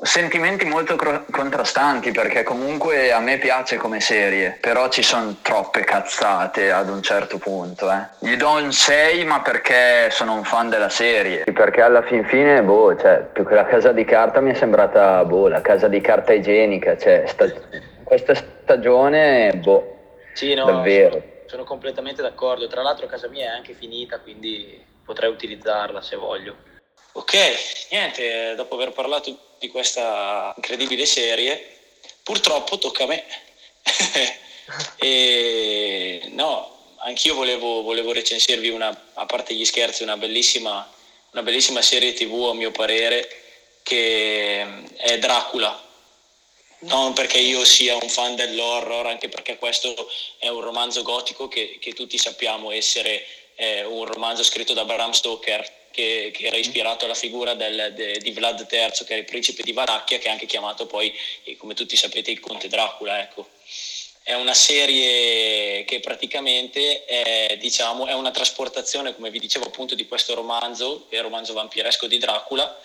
Sentimenti 0.00 0.64
molto 0.64 0.96
cro- 0.96 1.26
contrastanti 1.30 2.10
perché 2.10 2.42
comunque 2.42 3.12
a 3.12 3.20
me 3.20 3.36
piace 3.36 3.76
come 3.76 4.00
serie, 4.00 4.56
però 4.58 4.88
ci 4.88 5.02
sono 5.02 5.36
troppe 5.42 5.84
cazzate 5.84 6.72
ad 6.72 6.88
un 6.88 7.02
certo 7.02 7.36
punto. 7.36 7.92
Eh. 7.92 8.06
Gli 8.20 8.36
do 8.36 8.52
un 8.52 8.72
6 8.72 9.26
ma 9.26 9.42
perché 9.42 10.08
sono 10.08 10.32
un 10.32 10.44
fan 10.44 10.70
della 10.70 10.88
serie. 10.88 11.44
Perché 11.52 11.82
alla 11.82 12.00
fin 12.00 12.24
fine, 12.24 12.62
boh, 12.62 12.96
cioè, 12.96 13.26
più 13.30 13.44
che 13.46 13.56
la 13.56 13.66
casa 13.66 13.92
di 13.92 14.06
carta 14.06 14.40
mi 14.40 14.52
è 14.52 14.54
sembrata, 14.54 15.22
boh, 15.26 15.48
la 15.48 15.60
casa 15.60 15.86
di 15.86 16.00
carta 16.00 16.32
igienica. 16.32 16.96
Cioè, 16.96 17.24
sta- 17.26 17.52
questa 18.04 18.32
stagione, 18.34 19.52
boh, 19.56 19.98
sì, 20.32 20.54
no, 20.54 20.64
davvero. 20.64 21.10
Sono, 21.10 21.38
sono 21.50 21.64
completamente 21.64 22.22
d'accordo. 22.22 22.68
Tra 22.68 22.82
l'altro 22.82 23.08
casa 23.08 23.26
mia 23.26 23.46
è 23.46 23.56
anche 23.56 23.74
finita, 23.74 24.20
quindi 24.20 24.80
potrei 25.04 25.30
utilizzarla 25.30 26.00
se 26.00 26.14
voglio. 26.14 26.56
Ok, 27.12 27.34
niente, 27.90 28.54
dopo 28.54 28.76
aver 28.76 28.92
parlato 28.92 29.56
di 29.58 29.68
questa 29.68 30.52
incredibile 30.54 31.06
serie, 31.06 31.78
purtroppo 32.22 32.78
tocca 32.78 33.02
a 33.02 33.06
me. 33.08 33.24
e 34.96 36.28
no, 36.30 36.94
anch'io 36.98 37.34
volevo, 37.34 37.82
volevo 37.82 38.12
recensirvi 38.12 38.68
una, 38.68 38.96
a 39.14 39.26
parte 39.26 39.52
gli 39.52 39.64
scherzi, 39.64 40.04
una 40.04 40.16
bellissima, 40.16 40.88
una 41.32 41.42
bellissima 41.42 41.82
serie 41.82 42.12
tv 42.12 42.50
a 42.50 42.54
mio 42.54 42.70
parere 42.70 43.28
che 43.82 44.84
è 44.94 45.18
Dracula. 45.18 45.88
Non 46.82 47.12
perché 47.12 47.38
io 47.38 47.64
sia 47.64 47.94
un 47.94 48.08
fan 48.08 48.36
dell'horror, 48.36 49.06
anche 49.06 49.28
perché 49.28 49.56
questo 49.58 49.94
è 50.38 50.48
un 50.48 50.60
romanzo 50.60 51.02
gotico 51.02 51.46
che, 51.46 51.78
che 51.78 51.92
tutti 51.92 52.16
sappiamo 52.16 52.70
essere 52.70 53.26
eh, 53.56 53.84
un 53.84 54.06
romanzo 54.06 54.42
scritto 54.42 54.72
da 54.72 54.86
Bram 54.86 55.10
Stoker, 55.10 55.78
che, 55.90 56.30
che, 56.32 56.46
era 56.46 56.56
ispirato 56.56 57.04
alla 57.04 57.14
figura 57.14 57.52
del, 57.52 57.92
de, 57.94 58.18
di 58.18 58.30
Vlad 58.30 58.60
III, 58.60 59.04
che 59.04 59.12
era 59.12 59.16
il 59.16 59.24
principe 59.24 59.62
di 59.62 59.72
Valacchia, 59.72 60.18
che 60.18 60.28
è 60.28 60.30
anche 60.30 60.46
chiamato 60.46 60.86
poi, 60.86 61.12
come 61.58 61.74
tutti 61.74 61.96
sapete, 61.96 62.30
il 62.30 62.40
conte 62.40 62.68
Dracula. 62.68 63.20
Ecco. 63.20 63.48
È 64.22 64.32
una 64.34 64.54
serie 64.54 65.84
che 65.84 66.00
praticamente 66.00 67.04
è, 67.04 67.58
diciamo, 67.58 68.06
è 68.06 68.14
una 68.14 68.30
trasportazione, 68.30 69.14
come 69.14 69.30
vi 69.30 69.38
dicevo 69.38 69.66
appunto, 69.66 69.94
di 69.94 70.06
questo 70.06 70.34
romanzo, 70.34 71.06
il 71.10 71.20
romanzo 71.20 71.52
vampiresco 71.52 72.06
di 72.06 72.16
Dracula, 72.16 72.80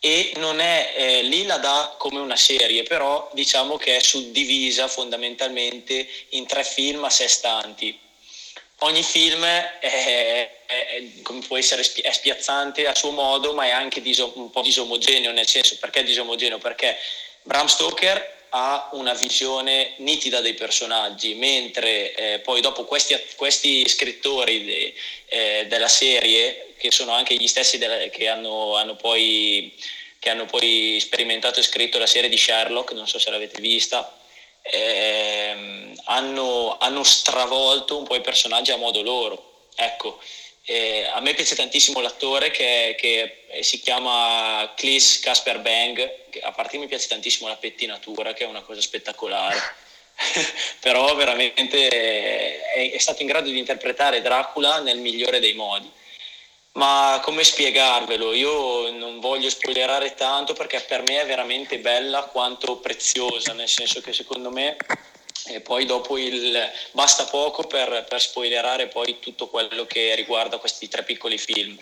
e 0.00 0.32
non 0.36 0.60
è 0.60 0.94
eh, 0.96 1.22
lì 1.22 1.44
la 1.44 1.58
dà 1.58 1.94
come 1.98 2.20
una 2.20 2.36
serie, 2.36 2.82
però 2.84 3.28
diciamo 3.32 3.76
che 3.76 3.96
è 3.96 4.00
suddivisa 4.00 4.88
fondamentalmente 4.88 6.08
in 6.30 6.46
tre 6.46 6.64
film 6.64 7.04
a 7.04 7.10
sé 7.10 7.26
stanti 7.28 8.06
ogni 8.80 9.02
film 9.02 9.44
è, 9.44 9.78
è, 9.80 10.60
è, 10.66 11.02
essere 11.56 11.82
è 12.02 12.12
spiazzante 12.12 12.86
a 12.86 12.94
suo 12.94 13.10
modo, 13.10 13.54
ma 13.54 13.64
è 13.64 13.70
anche 13.70 14.00
diso, 14.00 14.32
un 14.36 14.50
po' 14.50 14.62
disomogeneo, 14.62 15.32
nel 15.32 15.48
senso 15.48 15.76
perché 15.78 16.02
disomogeneo? 16.02 16.58
Perché 16.58 16.96
Bram 17.42 17.66
Stoker 17.66 18.36
ha 18.50 18.88
una 18.92 19.14
visione 19.14 19.94
nitida 19.98 20.40
dei 20.40 20.54
personaggi, 20.54 21.34
mentre 21.34 22.14
eh, 22.14 22.38
poi 22.40 22.60
dopo 22.60 22.84
questi, 22.84 23.18
questi 23.36 23.86
scrittori 23.88 24.64
de, 24.64 24.94
eh, 25.26 25.66
della 25.66 25.88
serie, 25.88 26.67
che 26.78 26.90
sono 26.90 27.12
anche 27.12 27.34
gli 27.34 27.48
stessi 27.48 27.76
della, 27.76 28.08
che, 28.08 28.28
hanno, 28.28 28.76
hanno 28.76 28.96
poi, 28.96 29.74
che 30.18 30.30
hanno 30.30 30.46
poi 30.46 30.98
sperimentato 31.00 31.60
e 31.60 31.64
scritto 31.64 31.98
la 31.98 32.06
serie 32.06 32.30
di 32.30 32.38
Sherlock, 32.38 32.92
non 32.92 33.06
so 33.06 33.18
se 33.18 33.30
l'avete 33.30 33.60
vista, 33.60 34.16
ehm, 34.62 36.00
hanno, 36.04 36.78
hanno, 36.78 37.02
stravolto 37.02 37.98
un 37.98 38.04
po' 38.04 38.14
i 38.14 38.20
personaggi 38.20 38.70
a 38.70 38.76
modo 38.76 39.02
loro. 39.02 39.66
Ecco, 39.74 40.20
eh, 40.64 41.08
a 41.12 41.20
me 41.20 41.34
piace 41.34 41.54
tantissimo 41.54 42.00
l'attore 42.00 42.50
che, 42.50 42.96
che 42.98 43.62
si 43.62 43.80
chiama 43.80 44.72
Clis 44.76 45.20
Casper 45.20 45.60
Bang, 45.60 46.10
a 46.42 46.52
parte 46.52 46.78
mi 46.78 46.86
piace 46.86 47.08
tantissimo 47.08 47.48
la 47.48 47.56
pettinatura, 47.56 48.32
che 48.32 48.44
è 48.44 48.46
una 48.46 48.62
cosa 48.62 48.80
spettacolare. 48.80 49.86
però 50.80 51.14
veramente 51.14 51.88
è, 51.88 52.92
è 52.92 52.98
stato 52.98 53.22
in 53.22 53.28
grado 53.28 53.50
di 53.50 53.58
interpretare 53.58 54.20
Dracula 54.20 54.80
nel 54.80 54.98
migliore 54.98 55.40
dei 55.40 55.54
modi. 55.54 55.90
Ma 56.78 57.20
come 57.24 57.42
spiegarvelo? 57.42 58.32
Io 58.34 58.92
non 58.92 59.18
voglio 59.18 59.50
spoilerare 59.50 60.14
tanto 60.14 60.52
perché 60.52 60.80
per 60.80 61.02
me 61.02 61.20
è 61.20 61.26
veramente 61.26 61.80
bella 61.80 62.22
quanto 62.22 62.76
preziosa, 62.76 63.52
nel 63.52 63.68
senso 63.68 64.00
che 64.00 64.12
secondo 64.12 64.52
me 64.52 64.76
e 65.46 65.60
poi 65.60 65.86
dopo 65.86 66.16
il, 66.16 66.56
basta 66.92 67.24
poco 67.24 67.64
per, 67.64 68.06
per 68.08 68.20
spoilerare 68.20 68.86
poi 68.86 69.18
tutto 69.18 69.48
quello 69.48 69.86
che 69.86 70.14
riguarda 70.14 70.58
questi 70.58 70.86
tre 70.86 71.02
piccoli 71.02 71.36
film. 71.36 71.76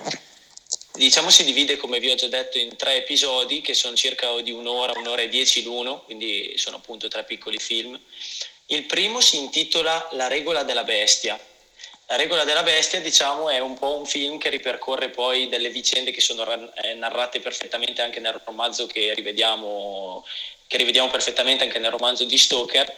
Diciamo 0.95 1.29
si 1.29 1.45
divide, 1.45 1.77
come 1.77 2.01
vi 2.01 2.09
ho 2.09 2.15
già 2.15 2.29
detto, 2.29 2.57
in 2.57 2.75
tre 2.77 2.95
episodi 2.95 3.61
che 3.61 3.75
sono 3.75 3.97
circa 3.97 4.41
di 4.41 4.51
un'ora, 4.51 4.99
un'ora 4.99 5.21
e 5.21 5.29
dieci 5.29 5.63
l'uno, 5.63 6.05
quindi 6.05 6.55
sono 6.57 6.77
appunto 6.77 7.07
tre 7.09 7.25
piccoli 7.25 7.59
film. 7.59 8.01
Il 8.67 8.85
primo 8.85 9.21
si 9.21 9.37
intitola 9.37 10.09
La 10.13 10.27
regola 10.27 10.63
della 10.63 10.85
bestia 10.85 11.39
la 12.09 12.17
regola 12.17 12.45
della 12.45 12.63
bestia, 12.63 13.01
diciamo, 13.01 13.49
è 13.49 13.59
un 13.59 13.75
po' 13.75 13.97
un 13.97 14.07
film 14.07 14.39
che 14.39 14.49
ripercorre 14.49 15.11
poi 15.11 15.49
delle 15.49 15.71
vicende 15.71 16.13
che 16.13 16.21
sono 16.21 16.45
eh, 16.75 16.95
narrate 16.95 17.41
perfettamente 17.41 18.01
anche 18.01 18.21
nel 18.21 18.41
romanzo 18.45 18.87
che 18.87 19.13
rivediamo, 19.13 20.25
che 20.69 20.77
rivediamo 20.77 21.11
perfettamente 21.11 21.65
anche 21.65 21.81
nel 21.81 21.91
romanzo 21.91 22.25
di 22.25 22.39
Stoker 22.39 22.95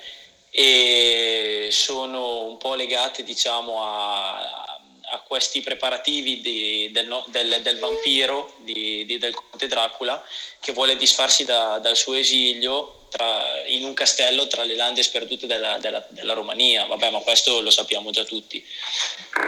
e 0.51 1.69
sono 1.71 2.45
un 2.45 2.59
po' 2.59 2.75
legate, 2.75 3.23
diciamo, 3.23 3.83
a, 3.83 4.78
a 5.11 5.21
questi 5.21 5.61
preparativi 5.61 6.41
di, 6.41 6.91
del, 6.93 7.23
del, 7.27 7.61
del, 7.63 7.79
vampiro, 7.79 8.55
di, 8.59 9.05
di, 9.05 9.19
del 9.19 9.35
conte 9.35 9.67
Dracula, 9.67 10.23
che 10.61 10.73
vuole 10.73 10.97
disfarsi 10.97 11.45
da, 11.45 11.79
dal 11.79 11.97
suo 11.97 12.15
esilio 12.15 13.07
tra, 13.09 13.65
in 13.67 13.85
un 13.85 13.95
castello 13.95 14.47
tra 14.47 14.65
le 14.65 14.75
lande 14.75 15.03
sperdute 15.03 15.47
della, 15.47 15.79
della, 15.79 16.05
della, 16.11 16.35
Romania. 16.35 16.85
Vabbè, 16.87 17.11
ma 17.11 17.21
questo 17.21 17.61
lo 17.61 17.71
sappiamo 17.71 18.11
già 18.11 18.25
tutti. 18.25 18.65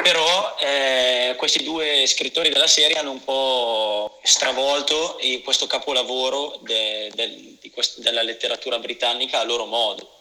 Però 0.03 0.57
eh, 0.59 1.35
questi 1.37 1.63
due 1.63 2.07
scrittori 2.07 2.49
della 2.49 2.67
serie 2.67 2.99
hanno 2.99 3.11
un 3.11 3.23
po' 3.23 4.19
stravolto 4.23 5.19
questo 5.43 5.67
capolavoro 5.67 6.59
de, 6.63 7.11
de, 7.15 7.71
quest, 7.71 8.01
della 8.01 8.23
letteratura 8.23 8.79
britannica 8.79 9.41
a 9.41 9.45
loro 9.45 9.67
modo. 9.67 10.19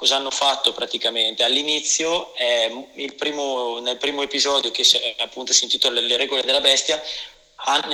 Cosa 0.00 0.16
hanno 0.16 0.30
fatto 0.30 0.72
praticamente? 0.72 1.44
All'inizio, 1.44 2.34
eh, 2.34 3.12
primo, 3.18 3.80
nel 3.80 3.98
primo 3.98 4.22
episodio 4.22 4.70
che 4.70 4.82
appunto 5.18 5.52
si 5.52 5.64
intitola 5.64 6.00
Le 6.00 6.16
regole 6.16 6.40
della 6.40 6.62
bestia, 6.62 6.98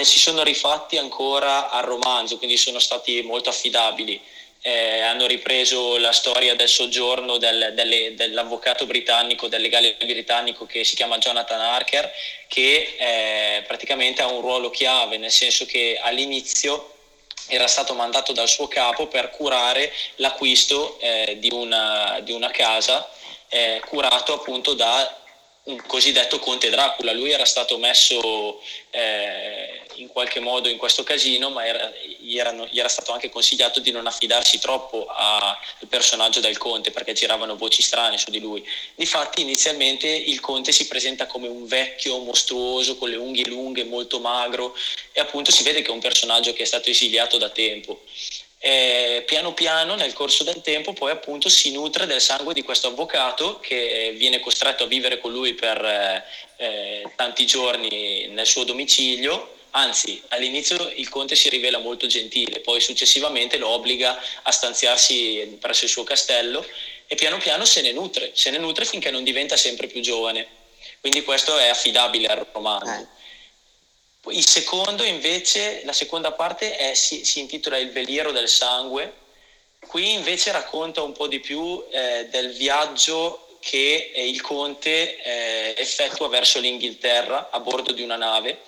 si 0.02 0.18
sono 0.20 0.44
rifatti 0.44 0.98
ancora 0.98 1.68
al 1.68 1.82
romanzo, 1.82 2.38
quindi 2.38 2.56
sono 2.58 2.78
stati 2.78 3.22
molto 3.22 3.48
affidabili 3.48 4.22
eh, 4.60 5.00
hanno 5.00 5.26
ripreso 5.26 5.96
la 5.98 6.12
storia 6.12 6.54
del 6.54 6.68
soggiorno 6.68 7.38
del, 7.38 7.72
delle, 7.74 8.14
dell'avvocato 8.14 8.86
britannico, 8.86 9.48
del 9.48 9.62
legale 9.62 9.96
britannico 9.98 10.64
che 10.64 10.84
si 10.84 10.94
chiama 10.94 11.18
Jonathan 11.18 11.60
Harker, 11.60 12.10
che 12.46 12.94
eh, 12.98 13.64
praticamente 13.66 14.22
ha 14.22 14.26
un 14.26 14.40
ruolo 14.40 14.70
chiave, 14.70 15.18
nel 15.18 15.32
senso 15.32 15.66
che 15.66 15.98
all'inizio 16.00 16.95
era 17.48 17.66
stato 17.66 17.94
mandato 17.94 18.32
dal 18.32 18.48
suo 18.48 18.68
capo 18.68 19.06
per 19.06 19.30
curare 19.30 19.92
l'acquisto 20.16 20.98
eh, 21.00 21.36
di, 21.38 21.50
una, 21.52 22.20
di, 22.22 22.32
una, 22.32 22.50
casa 22.50 23.08
eh, 23.48 23.80
curato 23.86 24.34
appunto 24.34 24.74
da 24.74 25.16
un 25.66 25.82
cosiddetto 25.86 26.38
conte 26.38 26.70
Dracula. 26.70 27.12
Lui 27.12 27.30
era 27.30 27.44
stato 27.44 27.78
messo 27.78 28.60
eh, 28.90 29.80
in 29.94 30.08
qualche 30.08 30.40
modo 30.40 30.68
in 30.68 30.76
questo 30.76 31.02
casino, 31.02 31.50
ma 31.50 31.66
era, 31.66 31.92
gli, 32.18 32.38
erano, 32.38 32.66
gli, 32.70 32.78
era 32.78 32.88
stato 32.88 33.12
anche 33.12 33.30
consigliato 33.30 33.80
di 33.80 33.90
non 33.90 34.06
affidarsi 34.06 34.58
troppo 34.58 35.06
al 35.08 35.56
personaggio 35.88 36.40
del 36.40 36.58
conte 36.58 36.90
perché 36.90 37.14
giravano 37.14 37.56
voci 37.56 37.82
strane 37.82 38.18
su 38.18 38.30
di 38.30 38.40
lui. 38.40 38.64
Difatti 38.94 39.40
inizialmente 39.40 40.08
il 40.08 40.40
conte 40.40 40.72
si 40.72 40.86
presenta 40.86 41.26
come 41.26 41.48
un 41.48 41.66
vecchio 41.66 42.18
mostruoso 42.18 42.96
con 42.96 43.10
le 43.10 43.16
unghie 43.16 43.46
lunghe, 43.46 43.84
molto 43.84 44.20
magro 44.20 44.76
e 45.12 45.20
appunto 45.20 45.50
si 45.50 45.62
vede 45.62 45.82
che 45.82 45.88
è 45.88 45.94
un 45.94 46.00
personaggio 46.00 46.52
che 46.52 46.62
è 46.62 46.66
stato 46.66 46.90
esiliato 46.90 47.38
da 47.38 47.50
tempo. 47.50 48.02
Eh, 48.66 49.22
piano 49.24 49.54
piano 49.54 49.94
nel 49.94 50.12
corso 50.12 50.42
del 50.42 50.60
tempo 50.60 50.92
poi 50.92 51.12
appunto 51.12 51.48
si 51.48 51.70
nutre 51.70 52.04
del 52.04 52.20
sangue 52.20 52.52
di 52.52 52.62
questo 52.62 52.88
avvocato 52.88 53.60
che 53.60 54.12
viene 54.16 54.40
costretto 54.40 54.82
a 54.82 54.86
vivere 54.88 55.20
con 55.20 55.30
lui 55.30 55.54
per 55.54 55.84
eh, 55.84 56.24
eh, 56.56 57.12
tanti 57.14 57.46
giorni 57.46 58.26
nel 58.26 58.44
suo 58.44 58.64
domicilio 58.64 59.54
anzi 59.70 60.20
all'inizio 60.28 60.90
il 60.96 61.08
conte 61.08 61.36
si 61.36 61.48
rivela 61.48 61.78
molto 61.78 62.06
gentile, 62.06 62.60
poi 62.60 62.80
successivamente 62.80 63.56
lo 63.56 63.68
obbliga 63.68 64.18
a 64.42 64.50
stanziarsi 64.50 65.58
presso 65.60 65.84
il 65.84 65.90
suo 65.90 66.02
castello 66.02 66.66
e 67.06 67.14
piano 67.14 67.36
piano 67.38 67.64
se 67.64 67.82
ne 67.82 67.92
nutre, 67.92 68.30
se 68.34 68.50
ne 68.50 68.58
nutre 68.58 68.84
finché 68.84 69.10
non 69.10 69.22
diventa 69.22 69.56
sempre 69.56 69.86
più 69.86 70.00
giovane. 70.00 70.46
Quindi 71.00 71.22
questo 71.22 71.56
è 71.58 71.68
affidabile 71.68 72.26
al 72.26 72.46
romanzo. 72.50 72.90
Eh. 72.90 73.06
Il 74.28 74.46
secondo 74.46 75.04
invece, 75.04 75.82
la 75.84 75.92
seconda 75.92 76.32
parte 76.32 76.76
è, 76.76 76.94
si, 76.94 77.24
si, 77.24 77.40
intitola 77.40 77.78
Il 77.78 77.92
veliero 77.92 78.32
del 78.32 78.48
sangue. 78.48 79.24
Qui 79.86 80.12
invece 80.14 80.50
racconta 80.52 81.02
un 81.02 81.12
po' 81.12 81.28
di 81.28 81.38
più 81.38 81.84
eh, 81.90 82.26
del 82.30 82.52
viaggio 82.54 83.58
che 83.60 84.12
eh, 84.14 84.28
il 84.28 84.40
conte 84.40 85.22
eh, 85.22 85.74
effettua 85.76 86.28
verso 86.28 86.58
l'Inghilterra 86.58 87.50
a 87.50 87.60
bordo 87.60 87.92
di 87.92 88.02
una 88.02 88.16
nave. 88.16 88.62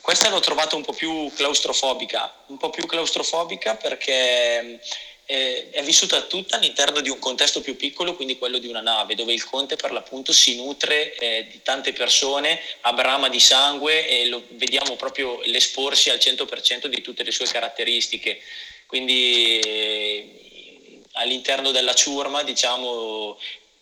Questa 0.00 0.28
l'ho 0.28 0.40
trovata 0.40 0.76
un 0.76 0.84
po' 0.84 0.92
più 0.92 1.32
claustrofobica, 1.34 2.32
un 2.46 2.58
po' 2.58 2.70
più 2.70 2.86
claustrofobica 2.86 3.74
perché 3.76 4.80
eh, 5.26 5.70
è 5.70 5.82
vissuta 5.82 6.22
tutta 6.22 6.56
all'interno 6.56 7.00
di 7.00 7.10
un 7.10 7.18
contesto 7.18 7.60
più 7.60 7.76
piccolo, 7.76 8.14
quindi 8.14 8.38
quello 8.38 8.58
di 8.58 8.68
una 8.68 8.80
nave, 8.80 9.16
dove 9.16 9.32
il 9.32 9.44
conte 9.44 9.74
per 9.76 9.90
l'appunto 9.90 10.32
si 10.32 10.56
nutre 10.56 11.14
eh, 11.16 11.46
di 11.50 11.60
tante 11.62 11.92
persone, 11.92 12.60
a 12.82 12.92
brama 12.92 13.28
di 13.28 13.40
sangue 13.40 14.08
e 14.08 14.26
lo 14.26 14.44
vediamo 14.50 14.94
proprio 14.94 15.40
l'esporsi 15.44 16.10
al 16.10 16.18
100% 16.18 16.86
di 16.86 17.02
tutte 17.02 17.24
le 17.24 17.32
sue 17.32 17.46
caratteristiche. 17.46 18.40
Quindi 18.86 19.58
eh, 19.58 21.00
all'interno 21.12 21.72
della 21.72 21.94
ciurma, 21.94 22.44
diciamo, 22.44 23.36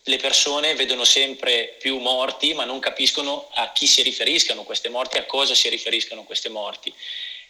le 0.06 0.16
persone 0.16 0.74
vedono 0.74 1.04
sempre 1.04 1.76
più 1.78 1.98
morti, 1.98 2.54
ma 2.54 2.64
non 2.64 2.78
capiscono 2.78 3.50
a 3.52 3.70
chi 3.72 3.86
si 3.86 4.00
riferiscano 4.00 4.62
queste 4.64 4.88
morti, 4.88 5.18
a 5.18 5.24
cosa 5.26 5.54
si 5.54 5.68
riferiscano 5.68 6.24
queste 6.24 6.48
morti 6.48 6.92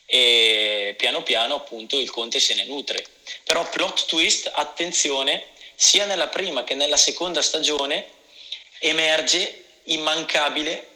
e 0.06 0.94
piano 0.96 1.22
piano 1.22 1.56
appunto 1.56 1.98
il 1.98 2.10
conte 2.10 2.40
se 2.40 2.54
ne 2.54 2.64
nutre. 2.64 3.04
Però 3.44 3.68
plot 3.68 4.06
twist, 4.06 4.50
attenzione, 4.52 5.48
sia 5.74 6.04
nella 6.04 6.28
prima 6.28 6.64
che 6.64 6.74
nella 6.74 6.96
seconda 6.96 7.42
stagione 7.42 8.06
emerge 8.78 9.64
immancabile 9.84 10.88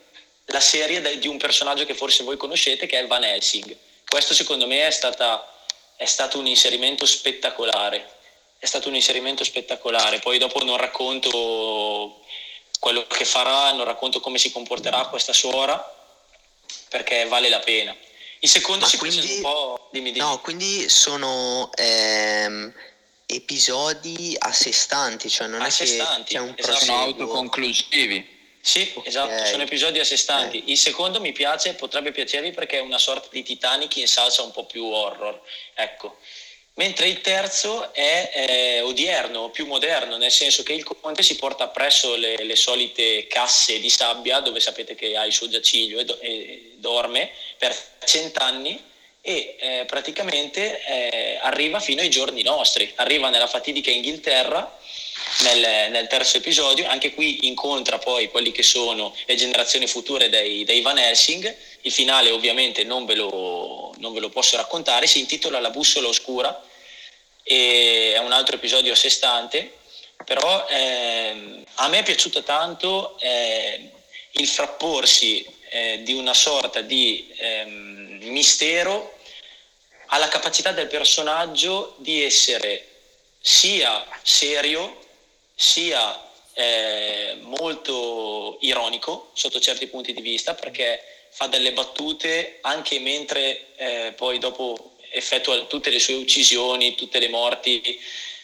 la 0.47 0.61
serie 0.61 1.19
di 1.19 1.29
un 1.29 1.37
personaggio 1.37 1.85
che 1.85 1.95
forse 1.95 2.25
voi 2.25 2.37
conoscete 2.37 2.87
che 2.87 2.99
è 2.99 3.07
Van 3.07 3.25
Helsing. 3.25 3.77
Questo 4.07 4.35
secondo 4.35 4.67
me 4.67 4.87
è, 4.87 4.91
stata, 4.91 5.53
è 5.97 6.07
stato 6.07 6.39
un 6.39 6.47
inserimento 6.47 7.05
spettacolare. 7.05 8.17
È 8.59 8.67
stato 8.67 8.89
un 8.89 8.95
inserimento 8.95 9.45
spettacolare. 9.45 10.19
Poi 10.19 10.39
dopo 10.39 10.65
non 10.65 10.77
racconto 10.77 12.23
quello 12.81 13.07
che 13.07 13.25
farà, 13.25 13.73
non 13.73 13.85
racconto 13.85 14.21
come 14.21 14.39
si 14.39 14.51
comporterà 14.51 15.07
questa 15.07 15.33
suora, 15.33 15.95
perché 16.89 17.27
vale 17.27 17.49
la 17.49 17.61
pena. 17.61 17.95
Il 18.41 18.49
secondo 18.49 18.85
Ma 18.85 18.91
si 18.91 18.99
quindi, 18.99 19.35
un 19.37 19.41
po'... 19.43 19.89
Dimmi, 19.93 20.13
dimmi. 20.13 20.25
No, 20.25 20.41
quindi 20.41 20.89
sono 20.89 21.71
ehm, 21.75 22.73
episodi 23.27 24.37
a 24.39 24.53
sé 24.53 24.73
stanti, 24.73 25.29
cioè 25.29 25.47
non 25.49 25.61
a 25.61 25.67
è 25.67 25.71
che 25.71 25.87
stanti, 25.87 26.35
c'è 26.35 26.41
un 26.41 26.55
esatto. 26.57 26.85
Sono 26.85 26.99
autoconclusivi. 26.99 28.37
Sì, 28.61 28.93
okay. 28.95 29.09
esatto, 29.09 29.45
sono 29.47 29.63
episodi 29.63 29.99
a 29.99 30.05
sé 30.05 30.17
stanti. 30.17 30.59
Okay. 30.59 30.71
Il 30.71 30.79
secondo 30.79 31.21
mi 31.21 31.33
piace, 31.33 31.75
potrebbe 31.75 32.13
piacervi 32.13 32.53
perché 32.53 32.79
è 32.79 32.81
una 32.81 32.99
sorta 32.99 33.29
di 33.31 33.43
Titanic 33.43 33.97
in 33.97 34.07
salsa 34.07 34.43
un 34.43 34.51
po' 34.51 34.67
più 34.67 34.85
horror. 34.85 35.41
Ecco 35.75 36.19
mentre 36.79 37.09
il 37.09 37.21
terzo 37.21 37.93
è 37.93 38.31
eh, 38.33 38.81
odierno, 38.83 39.51
più 39.51 39.67
moderno, 39.67 40.17
nel 40.17 40.31
senso 40.31 40.63
che 40.63 40.73
il 40.73 40.85
conte 40.85 41.25
si 41.25 41.35
porta 41.35 41.65
appresso 41.65 42.15
le, 42.15 42.37
le, 42.45 42.57
solite 42.57 43.27
casse 43.27 43.81
di 43.81 43.91
sabbia 43.91 44.39
dove 44.41 44.61
sapete 44.61 44.95
che 44.95 45.17
ha 45.17 45.27
il 45.27 45.33
suo 45.33 45.49
giaciglio 45.49 45.99
e, 45.99 46.05
do, 46.05 46.19
e 46.21 46.73
dorme 46.77 47.31
per 47.59 47.77
cent'anni 48.05 48.81
e 49.21 49.57
eh, 49.59 49.85
praticamente 49.87 50.85
eh, 50.85 51.39
arriva 51.43 51.81
fino 51.81 52.01
ai 52.01 52.11
giorni 52.11 52.43
nostri, 52.43 52.91
arriva 52.95 53.29
nella 53.29 53.49
fatidica 53.49 53.91
Inghilterra 53.91 54.79
nel, 55.43 55.91
nel, 55.91 56.07
terzo 56.07 56.37
episodio, 56.37 56.89
anche 56.89 57.13
qui 57.13 57.49
incontra 57.49 57.99
poi 57.99 58.31
quelli 58.31 58.53
che 58.53 58.63
sono 58.63 59.15
le 59.27 59.35
generazioni 59.35 59.89
future 59.89 60.29
dei, 60.29 60.65
dei 60.65 60.81
Van 60.81 60.97
Helsing, 60.97 61.57
il 61.83 61.93
finale 61.93 62.31
ovviamente 62.31 62.85
non 62.85 63.05
ve, 63.05 63.17
lo, 63.17 63.93
non 63.99 64.13
ve 64.13 64.21
lo 64.21 64.29
posso 64.29 64.57
raccontare, 64.57 65.09
si 65.09 65.19
intitola 65.19 65.59
La 65.59 65.71
bussola 65.71 66.07
oscura 66.07 66.67
e 67.51 68.13
è 68.15 68.19
un 68.19 68.33
altro 68.33 68.57
episodio 68.57 68.93
a 68.93 68.97
sé 68.97 69.09
stante, 69.09 69.79
però 70.23 70.67
eh, 70.69 71.65
a 71.77 71.89
me 71.89 71.99
è 72.01 72.03
piaciuto 72.03 72.43
tanto 72.43 73.19
eh, 73.19 73.91
il 74.33 74.47
frapporsi 74.47 75.47
eh, 75.71 76.03
di 76.03 76.13
una 76.13 76.35
sorta 76.35 76.83
di 76.83 77.33
ehm, 77.39 78.19
mistero 78.25 79.17
alla 80.09 80.29
capacità 80.29 80.73
del 80.73 80.89
personaggio 80.89 81.95
di 81.99 82.23
essere 82.23 82.87
sia 83.41 84.07
serio, 84.23 84.99
sia 85.55 86.31
eh, 86.53 87.39
molto 87.41 88.59
ironico 88.61 89.31
sotto 89.33 89.59
certi 89.59 89.87
punti 89.87 90.13
di 90.13 90.21
vista, 90.21 90.53
perché 90.53 91.03
fa 91.31 91.47
delle 91.47 91.73
battute 91.73 92.59
anche 92.61 93.01
mentre 93.01 93.75
eh, 93.77 94.13
poi 94.15 94.39
dopo 94.39 94.97
effettua 95.11 95.65
tutte 95.65 95.91
le 95.91 95.99
sue 95.99 96.15
uccisioni, 96.15 96.95
tutte 96.95 97.19
le 97.19 97.29
morti, 97.29 98.01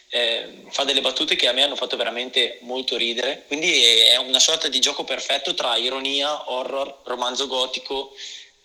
eh, 0.09 0.63
fa 0.71 0.85
delle 0.85 1.01
battute 1.01 1.35
che 1.37 1.49
a 1.49 1.53
me 1.53 1.63
hanno 1.63 1.77
fatto 1.77 1.97
veramente 1.97 2.59
molto 2.63 2.97
ridere. 2.97 3.45
Quindi 3.47 3.83
è 3.83 4.17
una 4.17 4.39
sorta 4.39 4.69
di 4.69 4.79
gioco 4.79 5.05
perfetto 5.05 5.55
tra 5.55 5.77
ironia, 5.77 6.51
horror, 6.51 7.01
romanzo 7.05 7.47
gotico, 7.47 8.15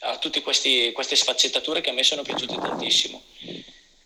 a 0.02 0.18
tutte 0.18 0.42
queste 0.42 0.94
sfaccettature 0.94 1.82
che 1.82 1.90
a 1.90 1.94
me 1.94 2.04
sono 2.04 2.22
piaciute 2.22 2.56
tantissimo. 2.56 3.22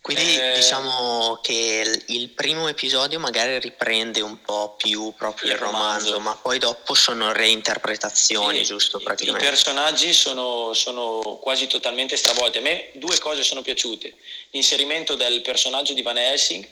Quindi 0.04 0.36
eh, 0.38 0.52
diciamo 0.56 1.38
che 1.40 2.02
il 2.08 2.28
primo 2.28 2.68
episodio 2.68 3.18
magari 3.18 3.58
riprende 3.58 4.20
un 4.20 4.42
po' 4.42 4.74
più 4.76 5.14
proprio 5.16 5.48
il, 5.48 5.54
il 5.54 5.58
romanzo, 5.58 6.10
romanzo, 6.10 6.20
ma 6.20 6.36
poi 6.36 6.58
dopo 6.58 6.92
sono 6.92 7.32
reinterpretazioni, 7.32 8.58
sì, 8.58 8.64
giusto? 8.64 8.98
Praticamente. 8.98 9.46
I 9.46 9.48
personaggi 9.48 10.12
sono, 10.12 10.74
sono, 10.74 11.38
quasi 11.40 11.68
totalmente 11.68 12.18
stravolti. 12.18 12.58
A 12.58 12.60
me 12.60 12.90
due 12.92 13.18
cose 13.18 13.42
sono 13.42 13.62
piaciute. 13.62 14.12
L'inserimento 14.50 15.14
del 15.14 15.40
personaggio 15.40 15.94
di 15.94 16.02
Van 16.02 16.18
Helsing, 16.18 16.68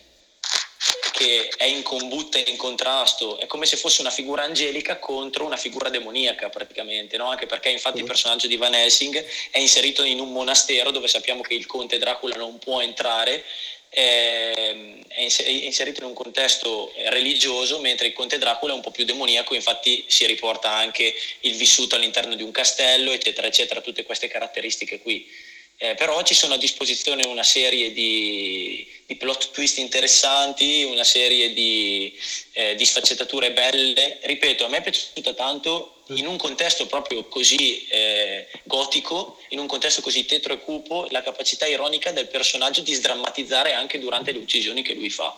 che 1.13 1.49
è 1.57 1.65
in 1.65 1.83
combutta 1.83 2.39
e 2.39 2.51
in 2.51 2.57
contrasto, 2.57 3.39
è 3.39 3.47
come 3.47 3.67
se 3.67 3.77
fosse 3.77 4.01
una 4.01 4.11
figura 4.11 4.43
angelica 4.43 4.99
contro 4.99 5.45
una 5.45 5.57
figura 5.57 5.89
demoniaca 5.89 6.49
praticamente, 6.49 7.17
no? 7.17 7.29
anche 7.29 7.47
perché 7.47 7.69
infatti 7.69 7.99
il 7.99 8.05
personaggio 8.05 8.49
di 8.49 8.57
Van 8.57 8.75
Helsing 8.75 9.25
è 9.51 9.59
inserito 9.59 10.03
in 10.03 10.19
un 10.19 10.33
monastero 10.33 10.91
dove 10.91 11.07
sappiamo 11.07 11.43
che 11.43 11.55
il 11.55 11.67
conte 11.67 11.99
Dracula 11.99 12.35
non 12.37 12.59
può 12.59 12.81
entrare, 12.81 13.45
ehm, 13.91 15.03
è 15.07 15.21
inserito 15.21 16.01
in 16.01 16.07
un 16.07 16.15
contesto 16.15 16.93
religioso, 17.11 17.79
mentre 17.79 18.09
il 18.09 18.13
conte 18.13 18.39
Dracula 18.39 18.73
è 18.73 18.77
un 18.77 18.83
po' 18.83 18.91
più 18.91 19.05
demoniaco, 19.05 19.55
infatti 19.55 20.05
si 20.09 20.27
riporta 20.27 20.71
anche 20.71 21.15
il 21.41 21.55
vissuto 21.55 21.95
all'interno 21.95 22.35
di 22.35 22.43
un 22.43 22.51
castello, 22.51 23.13
eccetera, 23.13 23.47
eccetera, 23.47 23.81
tutte 23.81 24.05
queste 24.05 24.29
caratteristiche 24.29 25.01
qui 25.01 25.51
eh, 25.83 25.97
però 25.97 26.23
ci 26.23 26.35
sono 26.35 26.55
a 26.55 26.59
disposizione 26.59 27.27
una 27.27 27.43
serie 27.43 27.93
di, 27.93 28.87
di 29.05 29.17
plot 29.17 29.51
twist 29.51 29.79
interessanti, 29.79 30.85
una 30.85 31.03
serie 31.03 31.53
di, 31.53 32.17
eh, 32.53 32.77
di, 32.77 32.85
sfaccettature 32.85 33.53
belle. 33.53 34.21
Ripeto, 34.23 34.65
a 34.65 34.69
me 34.69 34.77
è 34.77 34.83
piaciuta 34.83 35.35
tanto 35.35 36.05
in 36.11 36.29
un 36.29 36.37
contesto 36.37 36.87
proprio 36.87 37.25
così 37.25 37.85
eh, 37.89 38.47
gotico, 38.63 39.41
in 39.49 39.59
un 39.59 39.67
contesto 39.67 40.03
così 40.03 40.25
tetro 40.25 40.53
e 40.53 40.61
cupo, 40.61 41.09
la 41.11 41.21
capacità 41.21 41.67
ironica 41.67 42.13
del 42.13 42.29
personaggio 42.29 42.83
di 42.83 42.93
sdrammatizzare 42.93 43.73
anche 43.73 43.99
durante 43.99 44.31
le 44.31 44.39
uccisioni 44.39 44.83
che 44.83 44.95
lui 44.95 45.11
fa. 45.11 45.37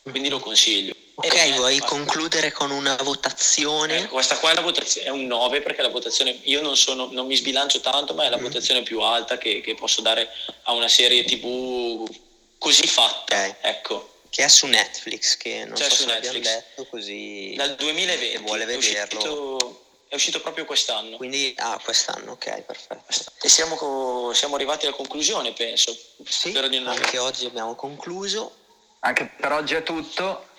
Quindi 0.00 0.30
lo 0.30 0.38
consiglio. 0.38 0.94
Ok, 1.16 1.54
vuoi 1.54 1.78
concludere 1.78 2.50
con 2.50 2.72
una 2.72 2.96
votazione? 2.96 4.02
Eh, 4.02 4.08
questa 4.08 4.36
qua 4.38 4.52
è, 4.52 4.60
votazione, 4.60 5.06
è, 5.06 5.10
un 5.10 5.26
9 5.26 5.60
perché 5.60 5.80
la 5.80 5.88
votazione, 5.88 6.40
io 6.42 6.60
non, 6.60 6.76
sono, 6.76 7.08
non 7.12 7.26
mi 7.26 7.36
sbilancio 7.36 7.80
tanto, 7.80 8.14
ma 8.14 8.24
è 8.24 8.28
la 8.28 8.38
mm. 8.38 8.42
votazione 8.42 8.82
più 8.82 9.00
alta 9.00 9.38
che, 9.38 9.60
che, 9.60 9.74
posso 9.74 10.00
dare 10.00 10.28
a 10.64 10.72
una 10.72 10.88
serie 10.88 11.22
tv 11.24 12.04
così 12.58 12.86
fatta. 12.88 13.36
Okay. 13.36 13.54
Ecco. 13.60 14.12
Che 14.28 14.42
è 14.42 14.48
su 14.48 14.66
Netflix, 14.66 15.36
che 15.36 15.64
non 15.64 15.76
C'è 15.76 15.88
so 15.88 15.94
su 15.94 16.02
se 16.02 16.06
Netflix. 16.06 16.44
letto 16.44 16.86
così. 16.86 17.54
Dal 17.54 17.76
2020. 17.76 18.38
vuole 18.38 18.64
vederlo. 18.64 18.80
È 18.80 19.28
uscito, 19.28 19.84
è 20.08 20.14
uscito 20.16 20.40
proprio 20.40 20.64
quest'anno. 20.64 21.16
Quindi, 21.16 21.54
ah, 21.58 21.80
quest'anno, 21.82 22.32
ok, 22.32 22.62
perfetto. 22.62 23.04
E 23.40 23.48
siamo, 23.48 24.32
siamo 24.34 24.56
arrivati 24.56 24.86
alla 24.86 24.96
conclusione, 24.96 25.52
penso. 25.52 25.96
Sì, 26.26 26.56
anche 26.56 27.18
oggi 27.18 27.46
abbiamo 27.46 27.76
concluso. 27.76 28.56
Anche 29.00 29.30
per 29.36 29.52
oggi 29.52 29.74
è 29.74 29.84
tutto. 29.84 30.52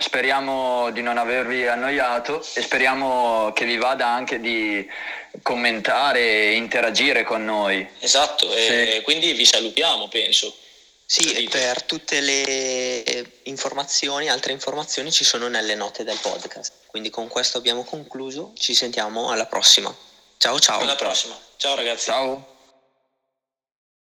Speriamo 0.00 0.90
di 0.92 1.02
non 1.02 1.18
avervi 1.18 1.66
annoiato 1.66 2.46
e 2.54 2.62
speriamo 2.62 3.52
che 3.52 3.64
vi 3.64 3.76
vada 3.76 4.06
anche 4.06 4.38
di 4.38 4.88
commentare 5.42 6.20
e 6.20 6.52
interagire 6.52 7.24
con 7.24 7.44
noi. 7.44 7.86
Esatto, 7.98 8.48
sì. 8.50 8.56
e 8.56 9.00
quindi 9.02 9.32
vi 9.32 9.44
salutiamo, 9.44 10.06
penso. 10.08 10.54
Sì, 11.04 11.48
per 11.50 11.82
tutte 11.84 12.20
le 12.20 13.40
informazioni, 13.44 14.28
altre 14.28 14.52
informazioni 14.52 15.10
ci 15.10 15.24
sono 15.24 15.48
nelle 15.48 15.74
note 15.74 16.04
del 16.04 16.18
podcast. 16.20 16.72
Quindi 16.86 17.08
con 17.08 17.28
questo 17.28 17.56
abbiamo 17.56 17.82
concluso, 17.82 18.52
ci 18.58 18.74
sentiamo 18.74 19.30
alla 19.30 19.46
prossima. 19.46 19.94
Ciao 20.36 20.60
ciao. 20.60 20.80
Alla 20.80 20.96
prossima. 20.96 21.36
Ciao 21.56 21.74
ragazzi. 21.74 22.04
Ciao. 22.04 22.57